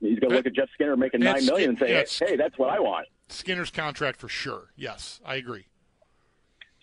He's 0.00 0.18
going 0.18 0.30
to 0.30 0.36
look 0.36 0.46
at 0.46 0.54
Jeff 0.54 0.68
Skinner 0.74 0.96
making 0.96 1.20
nine 1.20 1.46
million 1.46 1.70
and 1.70 1.78
say, 1.78 1.90
yeah, 1.92 2.26
"Hey, 2.26 2.34
that's 2.34 2.58
what 2.58 2.68
I 2.70 2.80
want." 2.80 3.06
Skinner's 3.28 3.70
contract 3.70 4.18
for 4.18 4.28
sure. 4.28 4.72
Yes, 4.74 5.20
I 5.24 5.36
agree. 5.36 5.66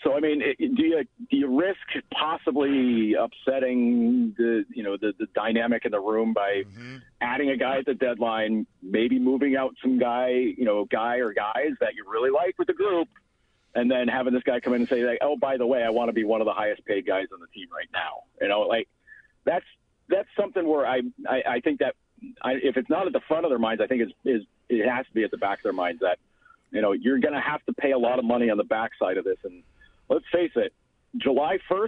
So 0.02 0.14
I 0.16 0.22
mean, 0.22 0.40
do 0.40 0.82
you 0.84 1.04
do 1.30 1.36
you 1.36 1.60
risk 1.60 1.78
possibly 2.14 3.16
upsetting 3.16 4.34
the 4.38 4.64
you 4.74 4.82
know 4.84 4.96
the, 4.96 5.12
the 5.20 5.28
dynamic 5.36 5.84
in 5.84 5.92
the 5.92 6.00
room 6.00 6.32
by 6.32 6.64
adding 7.20 7.50
a 7.50 7.58
guy 7.58 7.80
at 7.80 7.86
the 7.86 7.96
deadline, 7.96 8.66
maybe 8.82 9.20
moving 9.20 9.58
out 9.58 9.76
some 9.82 10.00
guy 10.00 10.30
you 10.30 10.64
know 10.64 10.86
guy 10.86 11.18
or 11.18 11.34
guys 11.34 11.72
that 11.82 11.96
you 11.96 12.06
really 12.10 12.30
like 12.32 12.58
with 12.58 12.68
the 12.68 12.74
group, 12.74 13.10
and 13.76 13.90
then 13.90 14.08
having 14.08 14.34
this 14.34 14.44
guy 14.44 14.60
come 14.60 14.74
in 14.74 14.82
and 14.82 14.90
say 14.90 15.04
like, 15.04 15.20
oh 15.22 15.36
by 15.38 15.58
the 15.58 15.66
way, 15.66 15.84
I 15.84 15.90
want 15.90 16.10
to 16.10 16.14
be 16.14 16.24
one 16.24 16.42
of 16.42 16.46
the 16.46 16.54
highest 16.54 16.86
paid 16.86 17.06
guys 17.06 17.28
on 17.34 17.40
the 17.40 17.48
team 17.48 17.68
right 17.76 17.90
now. 17.94 18.24
You 18.42 18.48
know, 18.48 18.62
like 18.62 18.88
that's 19.46 19.66
that's 20.08 20.30
something 20.38 20.68
where 20.68 20.86
I 20.86 21.02
I, 21.28 21.44
I 21.48 21.60
think 21.60 21.80
that 21.80 21.96
I, 22.42 22.54
if 22.54 22.78
it's 22.78 22.90
not 22.90 23.08
at 23.08 23.14
the 23.14 23.22
front 23.28 23.46
of 23.46 23.52
their 23.52 23.60
minds, 23.60 23.82
I 23.82 23.88
think 23.88 24.02
it's, 24.02 24.14
is 24.26 24.44
it 24.68 24.90
has 24.90 25.06
to 25.08 25.14
be 25.14 25.24
at 25.24 25.32
the 25.32 25.38
back 25.38 25.60
of 25.60 25.64
their 25.64 25.74
minds 25.74 26.02
that 26.02 26.18
you 26.72 26.82
know 26.82 26.92
you're 26.92 27.20
going 27.20 27.34
to 27.34 27.42
have 27.42 27.64
to 27.66 27.74
pay 27.74 27.92
a 27.92 27.98
lot 27.98 28.20
of 28.20 28.26
money 28.26 28.50
on 28.50 28.58
the 28.58 28.64
backside 28.64 29.18
of 29.18 29.24
this 29.24 29.38
and 29.44 29.64
let's 30.10 30.26
face 30.32 30.52
it, 30.56 30.74
July 31.18 31.60
1st, 31.70 31.88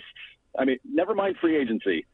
I 0.57 0.65
mean, 0.65 0.79
never 0.85 1.13
mind 1.13 1.35
free 1.41 1.57
agency, 1.57 2.05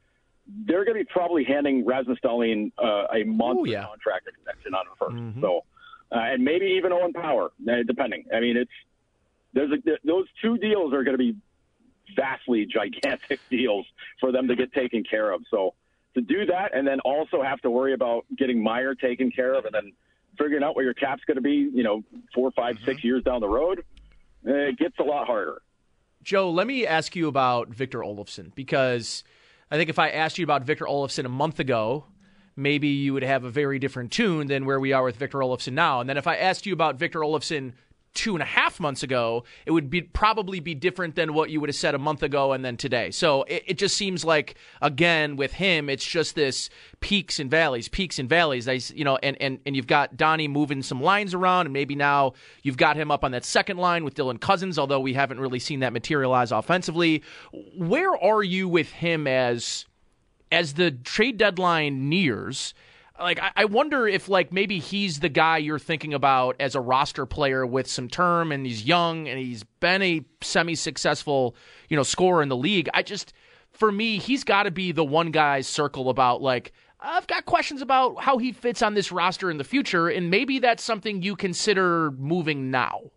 they're 0.65 0.85
going 0.85 0.97
to 0.97 1.03
be 1.03 1.09
probably 1.11 1.43
handing 1.43 1.85
Rasmus 1.85 2.17
Dahlin 2.23 2.71
uh, 2.81 3.07
a 3.13 3.23
month 3.23 3.67
Ooh, 3.67 3.69
yeah. 3.69 3.85
contract 3.85 4.27
extension 4.27 4.73
on 4.73 4.85
the 4.89 5.05
1st. 5.05 5.41
So, 5.41 5.63
uh, 6.11 6.19
and 6.19 6.43
maybe 6.43 6.65
even 6.77 6.93
Owen 6.93 7.13
Power, 7.13 7.51
uh, 7.69 7.83
depending. 7.85 8.25
I 8.33 8.39
mean, 8.39 8.55
it's 8.55 8.71
there's 9.53 9.71
a, 9.71 9.77
those 10.03 10.25
two 10.41 10.57
deals 10.57 10.93
are 10.93 11.03
going 11.03 11.17
to 11.17 11.23
be 11.23 11.35
vastly 12.15 12.65
gigantic 12.65 13.39
deals 13.49 13.85
for 14.19 14.31
them 14.31 14.47
to 14.47 14.55
get 14.55 14.73
taken 14.73 15.03
care 15.03 15.31
of. 15.31 15.41
So 15.49 15.73
to 16.15 16.21
do 16.21 16.45
that 16.45 16.75
and 16.75 16.87
then 16.87 16.99
also 17.01 17.41
have 17.43 17.59
to 17.61 17.69
worry 17.69 17.93
about 17.93 18.25
getting 18.37 18.63
Meier 18.63 18.95
taken 18.95 19.31
care 19.31 19.53
of 19.53 19.65
and 19.65 19.73
then 19.73 19.91
figuring 20.37 20.63
out 20.63 20.75
where 20.75 20.85
your 20.85 20.93
cap's 20.93 21.23
going 21.25 21.35
to 21.35 21.41
be, 21.41 21.69
you 21.73 21.83
know, 21.83 22.03
four, 22.33 22.51
five, 22.51 22.75
mm-hmm. 22.75 22.85
six 22.85 23.03
years 23.03 23.23
down 23.23 23.41
the 23.41 23.49
road, 23.49 23.83
it 24.43 24.77
gets 24.77 24.97
a 24.99 25.03
lot 25.03 25.27
harder. 25.27 25.61
Joe, 26.23 26.51
let 26.51 26.67
me 26.67 26.85
ask 26.85 27.15
you 27.15 27.27
about 27.27 27.69
Victor 27.69 27.99
Olofsson 27.99 28.53
because 28.53 29.23
I 29.71 29.77
think 29.77 29.89
if 29.89 29.99
I 29.99 30.09
asked 30.09 30.37
you 30.37 30.43
about 30.43 30.63
Victor 30.63 30.85
Olofsson 30.85 31.25
a 31.25 31.29
month 31.29 31.59
ago, 31.59 32.05
maybe 32.55 32.87
you 32.87 33.13
would 33.13 33.23
have 33.23 33.43
a 33.43 33.49
very 33.49 33.79
different 33.79 34.11
tune 34.11 34.47
than 34.47 34.65
where 34.65 34.79
we 34.79 34.93
are 34.93 35.03
with 35.03 35.15
Victor 35.15 35.39
Olofsson 35.39 35.73
now. 35.73 36.01
And 36.01 36.09
then 36.09 36.17
if 36.17 36.27
I 36.27 36.35
asked 36.35 36.65
you 36.65 36.73
about 36.73 36.97
Victor 36.97 37.19
Olofsson 37.19 37.73
two 38.17 38.33
and 38.33 38.41
a 38.41 38.45
half 38.45 38.79
months 38.79 39.03
ago, 39.03 39.43
it 39.67 39.71
would 39.71 39.89
be 39.91 40.01
probably 40.01 40.59
be 40.59 40.73
different 40.73 41.15
than 41.15 41.35
what 41.35 41.51
you 41.51 41.61
would 41.61 41.69
have 41.69 41.75
said 41.75 41.93
a 41.93 41.99
month 41.99 42.23
ago 42.23 42.51
and 42.51 42.65
then 42.65 42.75
today. 42.75 43.11
So 43.11 43.43
it, 43.43 43.63
it 43.67 43.77
just 43.77 43.95
seems 43.95 44.25
like 44.25 44.55
again 44.81 45.35
with 45.35 45.53
him, 45.53 45.87
it's 45.87 46.03
just 46.03 46.33
this 46.33 46.71
peaks 46.99 47.39
and 47.39 47.49
valleys, 47.49 47.87
peaks 47.87 48.17
and 48.17 48.27
valleys. 48.27 48.67
I, 48.67 48.79
you 48.93 49.05
know, 49.05 49.17
and 49.21 49.39
and 49.39 49.59
and 49.65 49.75
you've 49.75 49.87
got 49.87 50.17
Donnie 50.17 50.47
moving 50.47 50.81
some 50.81 50.99
lines 50.99 51.35
around, 51.35 51.67
and 51.67 51.73
maybe 51.73 51.93
now 51.93 52.33
you've 52.63 52.75
got 52.75 52.97
him 52.97 53.11
up 53.11 53.23
on 53.23 53.31
that 53.31 53.45
second 53.45 53.77
line 53.77 54.03
with 54.03 54.15
Dylan 54.15 54.41
Cozens, 54.41 54.79
although 54.79 54.99
we 54.99 55.13
haven't 55.13 55.39
really 55.39 55.59
seen 55.59 55.81
that 55.81 55.93
materialize 55.93 56.51
offensively. 56.51 57.23
Where 57.77 58.17
are 58.17 58.43
you 58.43 58.67
with 58.67 58.89
him 58.89 59.27
as 59.27 59.85
as 60.51 60.73
the 60.73 60.89
trade 60.89 61.37
deadline 61.37 62.09
nears? 62.09 62.73
Like 63.19 63.39
I- 63.55 63.65
wonder 63.65 64.07
if 64.07 64.29
like 64.29 64.53
maybe 64.53 64.79
he's 64.79 65.19
the 65.19 65.29
guy 65.29 65.57
you're 65.57 65.79
thinking 65.79 66.13
about 66.13 66.55
as 66.59 66.75
a 66.75 66.81
roster 66.81 67.25
player 67.25 67.65
with 67.65 67.87
some 67.87 68.07
term 68.07 68.51
and 68.51 68.65
he's 68.65 68.85
young 68.85 69.27
and 69.27 69.39
he's 69.39 69.63
been 69.79 70.01
a 70.01 70.23
semi-successful, 70.41 71.55
you 71.89 71.97
know, 71.97 72.03
scorer 72.03 72.43
in 72.43 72.49
the 72.49 72.55
league. 72.57 72.89
I 72.93 73.01
just 73.01 73.33
for 73.71 73.91
me, 73.91 74.17
he's 74.17 74.43
got 74.43 74.63
to 74.63 74.71
be 74.71 74.91
the 74.91 75.03
one 75.03 75.31
guy's 75.31 75.67
circle 75.67 76.09
about 76.09 76.41
like 76.41 76.73
I've 76.99 77.27
got 77.27 77.45
questions 77.45 77.81
about 77.81 78.21
how 78.21 78.37
he 78.37 78.51
fits 78.51 78.81
on 78.81 78.93
this 78.93 79.11
roster 79.11 79.49
in 79.49 79.57
the 79.57 79.63
future 79.63 80.09
and 80.09 80.29
maybe 80.29 80.59
that's 80.59 80.83
something 80.83 81.21
you 81.21 81.35
consider 81.35 82.11
moving 82.11 82.71
now. 82.71 83.11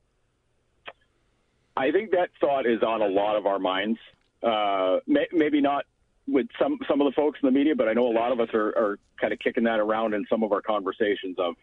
I 1.77 1.91
think 1.91 2.11
that 2.11 2.31
thought 2.41 2.67
is 2.67 2.83
on 2.83 3.01
a 3.03 3.07
lot 3.07 3.37
of 3.37 3.47
our 3.47 3.59
minds. 3.59 3.99
Uh, 4.43 4.99
may, 5.07 5.27
maybe 5.33 5.61
not 5.61 5.85
with 6.29 6.47
some 6.59 6.79
some 6.89 7.01
of 7.01 7.07
the 7.07 7.13
folks 7.13 7.39
in 7.43 7.47
the 7.47 7.53
media, 7.53 7.75
but 7.75 7.89
I 7.89 7.93
know 7.93 8.07
a 8.07 8.13
lot 8.13 8.33
of 8.33 8.41
us 8.41 8.49
are, 8.55 8.69
are 8.69 8.99
kind 9.21 9.33
of 9.33 9.39
kicking 9.39 9.65
that 9.65 9.81
around 9.81 10.15
in 10.15 10.25
some 10.31 10.43
of 10.43 10.53
our 10.53 10.63
conversations 10.63 11.37
of, 11.39 11.55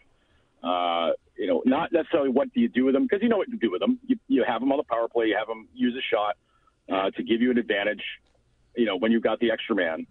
uh, 0.64 1.14
you 1.38 1.48
know, 1.48 1.62
not 1.66 1.92
necessarily 1.92 2.30
what 2.30 2.54
do 2.54 2.60
you 2.60 2.70
do 2.70 2.86
with 2.86 2.94
them 2.94 3.04
because 3.04 3.22
you 3.22 3.30
know 3.30 3.38
what 3.38 3.50
to 3.50 3.58
do 3.58 3.72
with 3.72 3.82
them. 3.82 4.00
You, 4.06 4.18
you 4.28 4.44
have 4.48 4.62
them 4.62 4.72
on 4.72 4.78
the 4.78 4.84
power 4.84 5.08
play, 5.08 5.28
you 5.28 5.38
have 5.38 5.48
them 5.48 5.68
use 5.74 5.96
a 5.96 6.06
shot 6.14 6.36
uh, 6.92 7.12
to 7.12 7.24
give 7.24 7.42
you 7.42 7.52
an 7.52 7.58
advantage. 7.58 8.04
You 8.76 8.86
know, 8.86 8.98
when 8.98 9.12
you've 9.12 9.24
got 9.24 9.40
the 9.40 9.52
extra 9.52 9.76
man, 9.76 10.06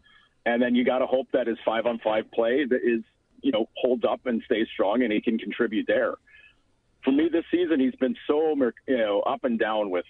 and 0.44 0.60
then 0.60 0.74
you 0.74 0.84
got 0.84 0.98
to 0.98 1.06
hope 1.06 1.28
that 1.32 1.46
his 1.46 1.58
five 1.64 1.86
on 1.86 1.98
five 1.98 2.30
play 2.32 2.64
that 2.64 2.80
is 2.82 3.02
you 3.42 3.52
know 3.52 3.68
holds 3.76 4.04
up 4.04 4.26
and 4.26 4.42
stays 4.44 4.66
strong, 4.72 5.02
and 5.02 5.12
he 5.12 5.20
can 5.20 5.38
contribute 5.38 5.86
there 5.86 6.14
for 7.06 7.12
me 7.12 7.28
this 7.30 7.44
season, 7.52 7.78
he's 7.78 7.94
been 7.94 8.16
so 8.26 8.54
you 8.88 8.98
know 8.98 9.20
up 9.20 9.44
and 9.44 9.58
down 9.58 9.90
with 9.90 10.04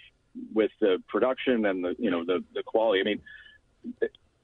with 0.54 0.70
the 0.80 0.96
production 1.08 1.66
and 1.66 1.84
the 1.84 1.94
you 1.98 2.10
know 2.10 2.24
the 2.24 2.42
the 2.54 2.62
quality. 2.62 3.00
I 3.00 3.04
mean, 3.04 3.20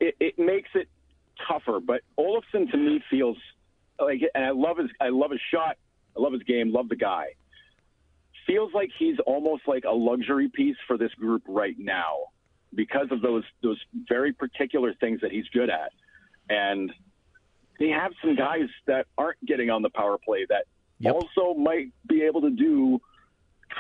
it, 0.03 0.17
it 0.21 0.39
makes 0.39 0.69
it 0.75 0.89
tougher. 1.49 1.81
But 1.81 2.03
Olofsson 2.19 2.71
to 2.71 2.77
me 2.77 3.03
feels 3.09 3.37
like, 3.99 4.21
and 4.35 4.45
I 4.45 4.51
love 4.51 4.79
his 4.79 4.91
I 5.01 5.09
love 5.09 5.31
his 5.31 5.41
shot, 5.53 5.77
I 6.17 6.21
love 6.21 6.33
his 6.33 6.43
game, 6.43 6.73
love 6.73 6.89
the 6.89 6.97
guy. 6.97 7.29
Feels 8.47 8.73
like 8.75 8.91
he's 8.99 9.17
almost 9.25 9.63
like 9.67 9.85
a 9.85 9.93
luxury 9.95 10.49
piece 10.53 10.77
for 10.87 10.99
this 10.99 11.13
group 11.15 11.43
right 11.47 11.77
now 11.79 12.17
because 12.75 13.07
of 13.11 13.23
those 13.23 13.45
those 13.63 13.79
very 14.09 14.33
particular 14.33 14.93
things 14.95 15.21
that 15.21 15.31
he's 15.31 15.47
good 15.55 15.71
at, 15.71 15.93
and 16.51 16.93
they 17.79 17.89
have 17.89 18.13
some 18.21 18.35
guys 18.35 18.69
that 18.87 19.07
aren't 19.17 19.45
getting 19.47 19.71
on 19.71 19.83
the 19.83 19.91
power 19.91 20.19
play 20.19 20.45
that 20.49 20.65
Yep. 20.99 21.15
also 21.15 21.55
might 21.59 21.89
be 22.09 22.23
able 22.23 22.43
to 22.43 22.51
do 22.51 23.01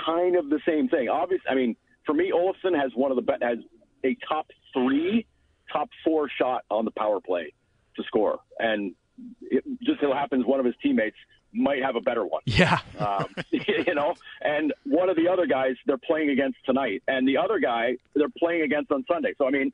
kind 0.04 0.34
of 0.34 0.48
the 0.50 0.58
same 0.66 0.88
thing. 0.88 1.08
Obviously, 1.08 1.46
I 1.48 1.54
mean, 1.54 1.76
for 2.04 2.14
me, 2.14 2.32
Olofsson 2.34 2.76
has 2.76 2.90
one 2.96 3.12
of 3.12 3.16
the 3.16 3.22
be- 3.22 3.44
has 3.44 3.58
a 4.04 4.16
top 4.28 4.48
three, 4.72 5.24
top 5.72 5.88
four 6.04 6.28
shot 6.28 6.64
on 6.70 6.84
the 6.84 6.90
power 6.90 7.20
play 7.20 7.52
to 7.96 8.02
score, 8.04 8.40
and 8.58 8.94
it 9.42 9.64
just 9.82 10.00
so 10.00 10.12
happens 10.12 10.44
one 10.46 10.60
of 10.60 10.66
his 10.66 10.74
teammates 10.82 11.16
might 11.52 11.82
have 11.82 11.96
a 11.96 12.00
better 12.00 12.24
one. 12.24 12.42
Yeah. 12.46 12.78
Um, 12.98 13.34
you 13.50 13.94
know, 13.94 14.14
and 14.42 14.72
one 14.84 15.08
of 15.08 15.16
the 15.16 15.28
other 15.28 15.46
guys 15.46 15.74
they're 15.86 15.98
playing 15.98 16.30
against 16.30 16.58
tonight, 16.64 17.02
and 17.08 17.26
the 17.26 17.36
other 17.36 17.58
guy 17.58 17.96
they're 18.14 18.28
playing 18.38 18.62
against 18.62 18.92
on 18.92 19.04
Sunday. 19.10 19.34
So 19.38 19.46
I 19.46 19.50
mean, 19.50 19.72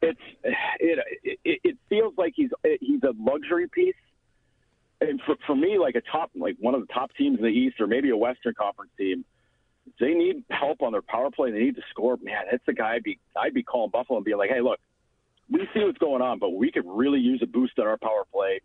it's 0.00 0.20
it 0.78 0.98
it, 1.44 1.60
it 1.64 1.76
feels 1.88 2.14
like 2.16 2.34
he's 2.36 2.50
he's 2.80 3.02
a 3.02 3.12
luxury 3.18 3.68
piece 3.68 3.96
and 5.00 5.20
for, 5.24 5.36
for 5.46 5.54
me, 5.54 5.78
like 5.78 5.94
a 5.94 6.00
top, 6.00 6.30
like 6.34 6.56
one 6.58 6.74
of 6.74 6.80
the 6.80 6.92
top 6.92 7.10
teams 7.16 7.38
in 7.38 7.44
the 7.44 7.50
East, 7.50 7.80
or 7.80 7.86
maybe 7.86 8.10
a 8.10 8.16
Western 8.16 8.54
Conference 8.54 8.90
team, 8.98 9.24
they 10.00 10.12
need 10.12 10.44
help 10.50 10.82
on 10.82 10.92
their 10.92 11.02
power 11.02 11.30
play. 11.30 11.50
They 11.50 11.60
need 11.60 11.76
to 11.76 11.82
score. 11.90 12.16
Man, 12.20 12.42
that's 12.50 12.64
the 12.66 12.72
guy. 12.72 12.94
I'd 12.94 13.02
be, 13.02 13.18
I'd 13.36 13.54
be 13.54 13.62
calling 13.62 13.90
Buffalo 13.90 14.18
and 14.18 14.24
be 14.24 14.34
like, 14.34 14.50
"Hey, 14.50 14.60
look, 14.60 14.80
we 15.50 15.60
see 15.74 15.84
what's 15.84 15.98
going 15.98 16.22
on, 16.22 16.38
but 16.38 16.50
we 16.50 16.70
could 16.70 16.84
really 16.86 17.20
use 17.20 17.40
a 17.42 17.46
boost 17.46 17.78
on 17.78 17.86
our 17.86 17.96
power 17.98 18.24
play. 18.32 18.60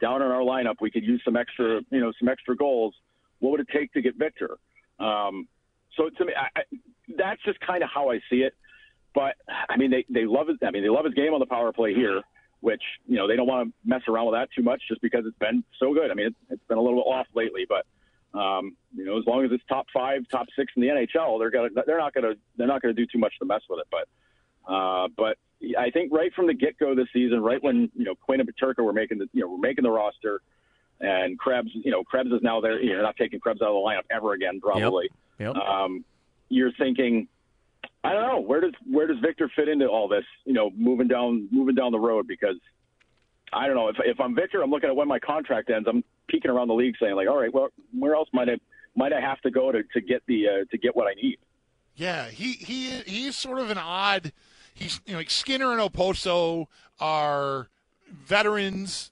Down 0.00 0.22
in 0.22 0.28
our 0.28 0.42
lineup, 0.42 0.76
we 0.80 0.90
could 0.90 1.04
use 1.04 1.20
some 1.24 1.36
extra, 1.36 1.80
you 1.90 2.00
know, 2.00 2.12
some 2.18 2.28
extra 2.28 2.56
goals. 2.56 2.94
What 3.40 3.50
would 3.50 3.60
it 3.60 3.68
take 3.72 3.92
to 3.94 4.02
get 4.02 4.16
Victor? 4.16 4.58
Um, 4.98 5.48
so 5.96 6.08
to 6.08 6.24
me, 6.24 6.32
I, 6.36 6.60
I, 6.60 6.62
that's 7.16 7.42
just 7.42 7.58
kind 7.60 7.82
of 7.82 7.90
how 7.92 8.10
I 8.10 8.20
see 8.30 8.42
it. 8.42 8.54
But 9.14 9.34
I 9.68 9.76
mean, 9.76 9.90
they 9.90 10.04
they 10.08 10.24
love. 10.24 10.46
I 10.62 10.70
mean, 10.70 10.82
they 10.82 10.88
love 10.88 11.04
his 11.04 11.14
game 11.14 11.34
on 11.34 11.40
the 11.40 11.46
power 11.46 11.72
play 11.72 11.94
here. 11.94 12.22
which 12.60 12.82
you 13.06 13.16
know 13.16 13.26
they 13.26 13.36
don't 13.36 13.46
want 13.46 13.68
to 13.68 13.74
mess 13.88 14.02
around 14.08 14.26
with 14.26 14.34
that 14.34 14.48
too 14.54 14.62
much 14.62 14.82
just 14.88 15.00
because 15.00 15.24
it's 15.26 15.38
been 15.38 15.64
so 15.78 15.92
good. 15.94 16.10
I 16.10 16.14
mean, 16.14 16.26
it's, 16.26 16.36
it's 16.50 16.62
been 16.68 16.78
a 16.78 16.80
little 16.80 16.98
bit 16.98 17.08
off 17.10 17.26
lately, 17.34 17.66
but 17.68 17.86
um, 18.38 18.76
you 18.94 19.04
know, 19.04 19.18
as 19.18 19.24
long 19.26 19.44
as 19.44 19.50
it's 19.50 19.64
top 19.68 19.86
five, 19.92 20.22
top 20.30 20.46
six 20.56 20.72
in 20.76 20.82
the 20.82 20.88
NHL, 20.88 21.38
they're 21.38 21.50
gonna 21.50 21.68
they're 21.86 21.98
not 21.98 22.14
gonna 22.14 22.34
they're 22.56 22.66
not 22.66 22.82
gonna 22.82 22.94
do 22.94 23.06
too 23.06 23.18
much 23.18 23.32
to 23.40 23.46
mess 23.46 23.62
with 23.68 23.80
it. 23.80 23.86
But 23.90 24.72
uh, 24.72 25.08
but 25.16 25.38
I 25.78 25.90
think 25.90 26.12
right 26.12 26.32
from 26.34 26.46
the 26.46 26.54
get 26.54 26.78
go 26.78 26.94
this 26.94 27.08
season, 27.12 27.42
right 27.42 27.62
when 27.62 27.90
you 27.94 28.04
know 28.04 28.14
Quinn 28.14 28.40
and 28.40 28.48
Peterka 28.48 28.82
were 28.82 28.92
making 28.92 29.18
the 29.18 29.28
you 29.32 29.42
know 29.42 29.48
were 29.48 29.58
making 29.58 29.84
the 29.84 29.90
roster, 29.90 30.40
and 31.00 31.38
Krebs 31.38 31.70
you 31.72 31.90
know 31.90 32.02
Krebs 32.02 32.30
is 32.30 32.40
now 32.42 32.60
there. 32.60 32.80
You 32.80 32.96
know, 32.96 33.02
not 33.02 33.16
taking 33.16 33.40
Krebs 33.40 33.60
out 33.60 33.68
of 33.68 33.74
the 33.74 33.80
lineup 33.80 34.04
ever 34.10 34.32
again, 34.32 34.60
probably. 34.60 35.10
Yep. 35.38 35.54
Yep. 35.54 35.62
Um, 35.64 36.04
you're 36.48 36.72
thinking, 36.72 37.28
I 38.04 38.12
don't 38.12 38.26
know 38.26 38.40
where 38.40 38.60
does 38.60 38.72
where 38.90 39.06
does 39.06 39.18
Victor 39.20 39.50
fit 39.54 39.68
into 39.68 39.86
all 39.86 40.08
this? 40.08 40.24
You 40.44 40.54
know, 40.54 40.70
moving 40.76 41.08
down 41.08 41.48
moving 41.50 41.74
down 41.74 41.92
the 41.92 42.00
road 42.00 42.26
because 42.26 42.56
I 43.52 43.66
don't 43.66 43.76
know 43.76 43.88
if 43.88 43.96
if 44.04 44.20
I'm 44.20 44.34
Victor, 44.34 44.62
I'm 44.62 44.70
looking 44.70 44.88
at 44.88 44.96
when 44.96 45.08
my 45.08 45.18
contract 45.18 45.70
ends. 45.70 45.88
I'm 45.88 46.04
peeking 46.28 46.50
around 46.50 46.68
the 46.68 46.74
league 46.74 46.94
saying 47.00 47.16
like, 47.16 47.28
all 47.28 47.40
right, 47.40 47.52
well, 47.52 47.68
where 47.98 48.14
else 48.14 48.28
might 48.32 48.48
I 48.48 48.56
might 48.96 49.12
I 49.12 49.20
have 49.20 49.40
to 49.42 49.50
go 49.50 49.72
to 49.72 49.82
to 49.82 50.00
get 50.00 50.22
the 50.26 50.48
uh, 50.48 50.64
to 50.70 50.78
get 50.78 50.96
what 50.96 51.06
I 51.06 51.14
need? 51.20 51.38
Yeah, 51.96 52.28
he 52.28 52.52
he 52.52 52.90
he's 53.06 53.36
sort 53.36 53.58
of 53.58 53.70
an 53.70 53.78
odd. 53.78 54.32
He's 54.74 55.00
you 55.06 55.12
know 55.12 55.18
like 55.18 55.30
Skinner 55.30 55.72
and 55.72 55.80
Okposo 55.80 56.66
are 57.00 57.68
veterans. 58.10 59.10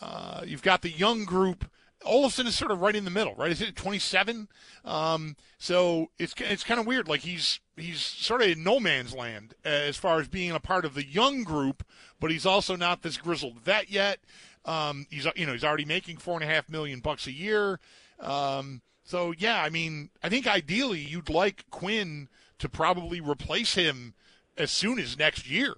Uh, 0.00 0.42
you've 0.46 0.62
got 0.62 0.82
the 0.82 0.90
young 0.90 1.24
group. 1.24 1.70
Olson 2.04 2.46
is 2.46 2.54
sort 2.54 2.70
of 2.70 2.80
right 2.80 2.94
in 2.94 3.04
the 3.04 3.10
middle, 3.10 3.34
right? 3.34 3.50
Is 3.50 3.60
it 3.60 3.74
27? 3.74 4.48
Um, 4.84 5.36
so 5.58 6.10
it's 6.18 6.34
it's 6.38 6.64
kind 6.64 6.78
of 6.78 6.86
weird. 6.86 7.08
Like 7.08 7.20
he's 7.20 7.60
he's 7.76 8.00
sort 8.00 8.42
of 8.42 8.48
in 8.48 8.62
no 8.62 8.78
man's 8.78 9.14
land 9.14 9.54
as 9.64 9.96
far 9.96 10.20
as 10.20 10.28
being 10.28 10.52
a 10.52 10.60
part 10.60 10.84
of 10.84 10.94
the 10.94 11.04
young 11.04 11.42
group, 11.42 11.84
but 12.20 12.30
he's 12.30 12.46
also 12.46 12.76
not 12.76 13.02
this 13.02 13.16
grizzled 13.16 13.58
vet 13.60 13.90
yet. 13.90 14.18
Um, 14.64 15.06
he's 15.10 15.26
you 15.36 15.46
know 15.46 15.52
he's 15.52 15.64
already 15.64 15.84
making 15.84 16.18
four 16.18 16.34
and 16.34 16.48
a 16.48 16.52
half 16.52 16.68
million 16.68 17.00
bucks 17.00 17.26
a 17.26 17.32
year. 17.32 17.80
Um, 18.20 18.82
so 19.04 19.32
yeah, 19.36 19.62
I 19.62 19.70
mean, 19.70 20.10
I 20.22 20.28
think 20.28 20.46
ideally 20.46 21.00
you'd 21.00 21.30
like 21.30 21.64
Quinn 21.70 22.28
to 22.58 22.68
probably 22.68 23.20
replace 23.20 23.74
him 23.74 24.14
as 24.56 24.70
soon 24.70 24.98
as 24.98 25.18
next 25.18 25.48
year. 25.48 25.74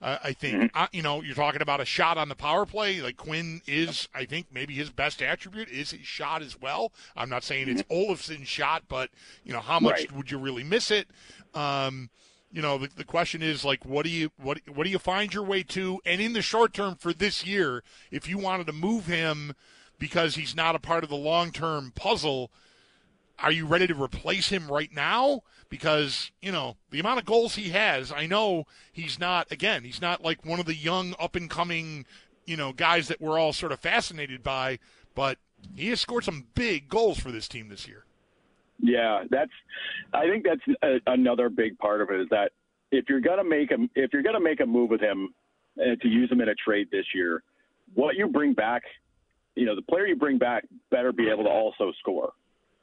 Uh, 0.00 0.18
I 0.24 0.32
think 0.32 0.72
uh, 0.74 0.88
you 0.92 1.00
know 1.00 1.22
you're 1.22 1.36
talking 1.36 1.62
about 1.62 1.80
a 1.80 1.84
shot 1.84 2.18
on 2.18 2.28
the 2.28 2.34
power 2.34 2.66
play. 2.66 3.00
Like 3.00 3.16
Quinn 3.16 3.62
is, 3.68 4.08
I 4.12 4.24
think 4.24 4.46
maybe 4.52 4.74
his 4.74 4.90
best 4.90 5.22
attribute 5.22 5.68
is 5.68 5.92
his 5.92 6.04
shot 6.04 6.42
as 6.42 6.60
well. 6.60 6.90
I'm 7.16 7.28
not 7.28 7.44
saying 7.44 7.68
it's 7.68 7.82
Olofsson's 7.84 8.48
shot, 8.48 8.82
but 8.88 9.10
you 9.44 9.52
know 9.52 9.60
how 9.60 9.78
much 9.78 9.92
Right. 9.92 10.12
would 10.12 10.30
you 10.32 10.38
really 10.38 10.64
miss 10.64 10.90
it? 10.90 11.06
Um, 11.54 12.10
you 12.50 12.60
know 12.60 12.78
the, 12.78 12.88
the 12.96 13.04
question 13.04 13.42
is 13.42 13.64
like 13.64 13.84
what 13.86 14.04
do 14.04 14.10
you 14.10 14.30
what 14.38 14.58
what 14.74 14.82
do 14.84 14.90
you 14.90 14.98
find 14.98 15.32
your 15.32 15.44
way 15.44 15.62
to? 15.62 16.00
And 16.04 16.20
in 16.20 16.32
the 16.32 16.42
short 16.42 16.74
term 16.74 16.96
for 16.96 17.12
this 17.12 17.46
year, 17.46 17.84
if 18.10 18.28
you 18.28 18.38
wanted 18.38 18.66
to 18.66 18.72
move 18.72 19.06
him 19.06 19.54
because 20.00 20.34
he's 20.34 20.56
not 20.56 20.74
a 20.74 20.80
part 20.80 21.04
of 21.04 21.10
the 21.10 21.16
long 21.16 21.52
term 21.52 21.92
puzzle, 21.94 22.50
are 23.38 23.52
you 23.52 23.66
ready 23.66 23.86
to 23.86 23.94
replace 23.94 24.48
him 24.48 24.66
right 24.66 24.92
now? 24.92 25.42
Because, 25.72 26.30
you 26.42 26.52
know, 26.52 26.76
the 26.90 27.00
amount 27.00 27.18
of 27.18 27.24
goals 27.24 27.54
he 27.54 27.70
has, 27.70 28.12
I 28.12 28.26
know 28.26 28.66
he's 28.92 29.18
not, 29.18 29.50
again, 29.50 29.84
he's 29.84 30.02
not 30.02 30.22
like 30.22 30.44
one 30.44 30.60
of 30.60 30.66
the 30.66 30.74
young, 30.74 31.14
up 31.18 31.34
and 31.34 31.48
coming, 31.48 32.04
you 32.44 32.58
know, 32.58 32.74
guys 32.74 33.08
that 33.08 33.22
we're 33.22 33.38
all 33.38 33.54
sort 33.54 33.72
of 33.72 33.80
fascinated 33.80 34.42
by, 34.42 34.78
but 35.14 35.38
he 35.74 35.88
has 35.88 35.98
scored 35.98 36.24
some 36.24 36.44
big 36.54 36.90
goals 36.90 37.18
for 37.18 37.32
this 37.32 37.48
team 37.48 37.70
this 37.70 37.88
year. 37.88 38.04
Yeah, 38.80 39.24
that's. 39.30 39.50
I 40.12 40.28
think 40.28 40.44
that's 40.44 40.60
a, 40.82 41.10
another 41.10 41.48
big 41.48 41.78
part 41.78 42.02
of 42.02 42.10
it 42.10 42.20
is 42.20 42.28
that 42.28 42.52
if 42.90 43.06
you're 43.08 43.20
gonna 43.20 43.42
make 43.42 43.70
a 43.70 43.78
if 43.94 44.12
you're 44.12 44.22
gonna 44.22 44.40
make 44.40 44.60
a 44.60 44.66
move 44.66 44.90
with 44.90 45.00
him 45.00 45.32
uh, 45.80 45.96
to 46.02 46.06
use 46.06 46.30
him 46.30 46.42
in 46.42 46.50
a 46.50 46.54
trade 46.54 46.88
this 46.92 47.06
year, 47.14 47.42
what 47.94 48.14
you 48.16 48.28
bring 48.28 48.52
back, 48.52 48.82
you 49.54 49.64
know, 49.64 49.74
the 49.74 49.80
player 49.80 50.06
you 50.06 50.16
bring 50.16 50.36
back 50.36 50.64
better 50.90 51.12
be 51.12 51.30
able 51.30 51.44
to 51.44 51.50
also 51.50 51.92
score. 52.00 52.34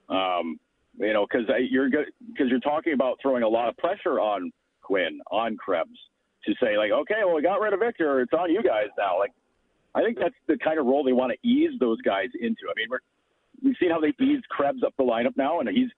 Um, 0.10 0.60
you 0.98 1.14
know, 1.14 1.26
because 1.30 1.48
you're 1.70 1.90
because 1.90 2.50
you're 2.50 2.60
talking 2.60 2.94
about 2.94 3.18
throwing 3.22 3.44
a 3.44 3.48
lot 3.48 3.70
of 3.70 3.78
pressure 3.78 4.20
on 4.20 4.52
Quinn 4.82 5.20
on 5.32 5.58
Krebs 5.58 5.98
to 6.46 6.54
say 6.62 6.78
like, 6.78 6.92
okay, 6.92 7.22
well, 7.26 7.36
we 7.36 7.42
got 7.42 7.60
rid 7.62 7.74
of 7.74 7.80
Victor, 7.80 8.22
it's 8.22 8.34
on 8.34 8.50
you 8.50 8.64
guys 8.64 8.88
now. 8.98 9.20
Like, 9.20 9.32
I 9.96 10.04
think 10.04 10.18
that's 10.20 10.36
the 10.48 10.58
kind 10.58 10.80
of 10.80 10.86
role 10.86 11.04
they 11.04 11.14
want 11.14 11.32
to 11.32 11.48
ease 11.48 11.72
those 11.80 12.02
guys 12.02 12.30
into. 12.40 12.64
I 12.70 12.74
mean, 12.76 12.88
we're 12.90 13.00
we've 13.64 13.76
seen 13.80 13.92
how 13.92 14.00
they 14.00 14.14
eased 14.24 14.48
Krebs 14.50 14.84
up 14.86 14.94
the 14.98 15.04
lineup 15.04 15.36
now, 15.36 15.60
and 15.60 15.70
he's 15.70 15.90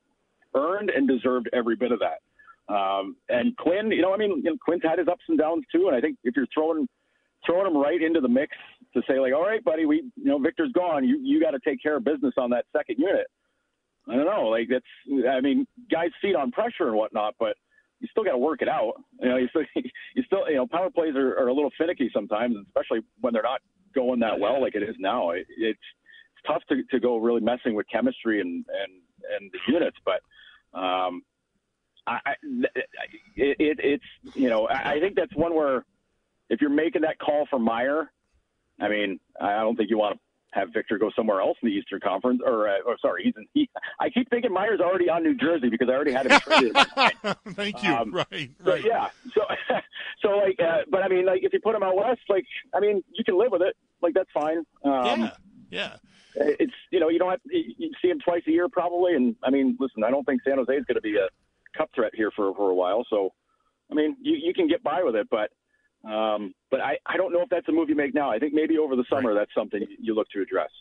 earned 0.55 0.89
and 0.89 1.07
deserved 1.07 1.49
every 1.53 1.75
bit 1.75 1.91
of 1.91 1.99
that. 1.99 2.73
Um, 2.73 3.15
and 3.29 3.55
Quinn, 3.57 3.91
you 3.91 4.01
know, 4.01 4.13
I 4.13 4.17
mean, 4.17 4.37
you 4.37 4.51
know, 4.51 4.57
Quinn's 4.63 4.83
had 4.83 4.99
his 4.99 5.07
ups 5.07 5.23
and 5.27 5.37
downs 5.37 5.63
too, 5.71 5.87
and 5.87 5.95
I 5.95 6.01
think 6.01 6.17
if 6.23 6.35
you're 6.35 6.47
throwing 6.53 6.87
throwing 7.45 7.65
him 7.65 7.75
right 7.75 8.01
into 8.01 8.21
the 8.21 8.29
mix 8.29 8.55
to 8.93 9.01
say 9.09 9.19
like, 9.19 9.33
all 9.33 9.41
right, 9.41 9.63
buddy, 9.63 9.85
we, 9.85 10.03
you 10.15 10.25
know, 10.25 10.37
Victor's 10.39 10.71
gone, 10.73 11.03
you 11.03 11.19
you 11.21 11.41
got 11.41 11.51
to 11.51 11.59
take 11.65 11.81
care 11.81 11.97
of 11.97 12.03
business 12.03 12.33
on 12.37 12.49
that 12.51 12.65
second 12.75 12.97
unit. 12.99 13.27
I 14.09 14.15
don't 14.15 14.25
know, 14.25 14.47
like 14.47 14.67
that's, 14.69 15.27
I 15.29 15.41
mean, 15.41 15.67
guys 15.91 16.09
feed 16.21 16.35
on 16.35 16.51
pressure 16.51 16.87
and 16.87 16.95
whatnot, 16.95 17.35
but 17.39 17.55
you 17.99 18.07
still 18.09 18.23
got 18.23 18.31
to 18.31 18.37
work 18.37 18.61
it 18.61 18.67
out. 18.67 18.93
You 19.19 19.29
know, 19.29 19.37
you 19.37 19.47
still, 19.49 19.63
you 20.15 20.23
still, 20.23 20.49
you 20.49 20.55
know, 20.55 20.67
power 20.67 20.89
plays 20.89 21.15
are, 21.15 21.37
are 21.37 21.47
a 21.47 21.53
little 21.53 21.71
finicky 21.77 22.09
sometimes, 22.13 22.55
especially 22.67 23.01
when 23.21 23.33
they're 23.33 23.43
not 23.43 23.61
going 23.93 24.19
that 24.21 24.39
well 24.39 24.61
like 24.61 24.75
it 24.75 24.83
is 24.83 24.95
now. 24.99 25.31
It, 25.31 25.45
it's 25.57 25.79
it's 26.33 26.47
tough 26.47 26.63
to, 26.69 26.83
to 26.91 26.99
go 26.99 27.17
really 27.17 27.41
messing 27.41 27.75
with 27.75 27.85
chemistry 27.91 28.41
and 28.41 28.65
and 28.83 28.93
and 29.39 29.51
the 29.51 29.59
units, 29.71 29.97
but 30.03 30.21
um, 30.77 31.21
I, 32.07 32.19
I 32.25 32.33
it, 33.35 33.55
it 33.59 33.79
it's 33.79 34.35
you 34.35 34.49
know 34.49 34.67
I, 34.67 34.93
I 34.93 34.99
think 34.99 35.15
that's 35.15 35.35
one 35.35 35.53
where 35.53 35.85
if 36.49 36.61
you're 36.61 36.69
making 36.69 37.03
that 37.03 37.19
call 37.19 37.45
for 37.49 37.59
Meier, 37.59 38.11
I 38.79 38.89
mean 38.89 39.19
I 39.39 39.59
don't 39.59 39.75
think 39.75 39.89
you 39.89 39.97
want 39.97 40.15
to 40.15 40.19
have 40.53 40.69
Victor 40.73 40.97
go 40.97 41.09
somewhere 41.15 41.41
else 41.41 41.57
in 41.61 41.69
the 41.69 41.73
Eastern 41.75 41.99
Conference 42.01 42.41
or 42.45 42.67
uh, 42.67 42.79
or 42.85 42.97
sorry 43.01 43.23
he's 43.23 43.33
in, 43.37 43.47
he, 43.53 43.69
I 43.99 44.09
keep 44.09 44.29
thinking 44.29 44.53
Meier's 44.53 44.79
already 44.79 45.09
on 45.09 45.23
New 45.23 45.35
Jersey 45.35 45.69
because 45.69 45.87
I 45.89 45.93
already 45.93 46.11
had 46.11 46.27
him 46.27 46.39
traded. 46.41 46.75
Thank 47.55 47.83
you. 47.83 47.93
Um, 47.93 48.11
right, 48.11 48.51
So, 48.63 48.71
right. 48.71 48.83
yeah. 48.85 49.09
So, 49.33 49.41
so 50.21 50.29
like, 50.37 50.59
uh, 50.59 50.79
but 50.89 51.03
I 51.03 51.07
mean, 51.07 51.25
like, 51.25 51.43
if 51.43 51.53
you 51.53 51.59
put 51.59 51.75
him 51.75 51.83
out 51.83 51.95
west, 51.95 52.21
like, 52.29 52.45
I 52.73 52.79
mean, 52.79 53.03
you 53.13 53.23
can 53.23 53.37
live 53.37 53.51
with 53.51 53.61
it. 53.61 53.75
Like, 54.01 54.13
that's 54.13 54.29
fine. 54.33 54.59
Um, 54.83 55.21
yeah, 55.21 55.31
yeah. 55.69 55.95
It's 56.35 56.73
you 56.91 56.99
know, 56.99 57.09
you 57.09 57.19
don't 57.19 57.29
have 57.31 57.39
you 57.45 57.91
see 58.01 58.09
him 58.09 58.19
twice 58.19 58.43
a 58.47 58.51
year 58.51 58.69
probably, 58.69 59.15
and 59.15 59.35
I 59.43 59.49
mean, 59.49 59.77
listen, 59.79 60.03
I 60.03 60.11
don't 60.11 60.25
think 60.25 60.41
San 60.43 60.57
Jose 60.57 60.73
is 60.73 60.85
going 60.85 60.95
to 60.95 61.01
be 61.01 61.17
a 61.17 61.27
cup 61.77 61.89
threat 61.95 62.11
here 62.15 62.31
for 62.35 62.53
for 62.55 62.69
a 62.69 62.75
while. 62.75 63.05
So, 63.09 63.33
I 63.91 63.95
mean, 63.95 64.15
you 64.21 64.37
you 64.41 64.53
can 64.53 64.67
get 64.67 64.83
by 64.83 65.03
with 65.03 65.15
it, 65.15 65.27
but. 65.29 65.51
Um, 66.03 66.53
but 66.69 66.81
I, 66.81 66.97
I 67.05 67.17
don't 67.17 67.31
know 67.31 67.41
if 67.41 67.49
that's 67.49 67.67
a 67.67 67.71
move 67.71 67.89
you 67.89 67.95
make 67.95 68.13
now. 68.13 68.31
I 68.31 68.39
think 68.39 68.53
maybe 68.53 68.77
over 68.77 68.95
the 68.95 69.05
summer 69.09 69.33
that's 69.33 69.53
something 69.55 69.85
you 69.99 70.15
look 70.15 70.29
to 70.29 70.41
address. 70.41 70.71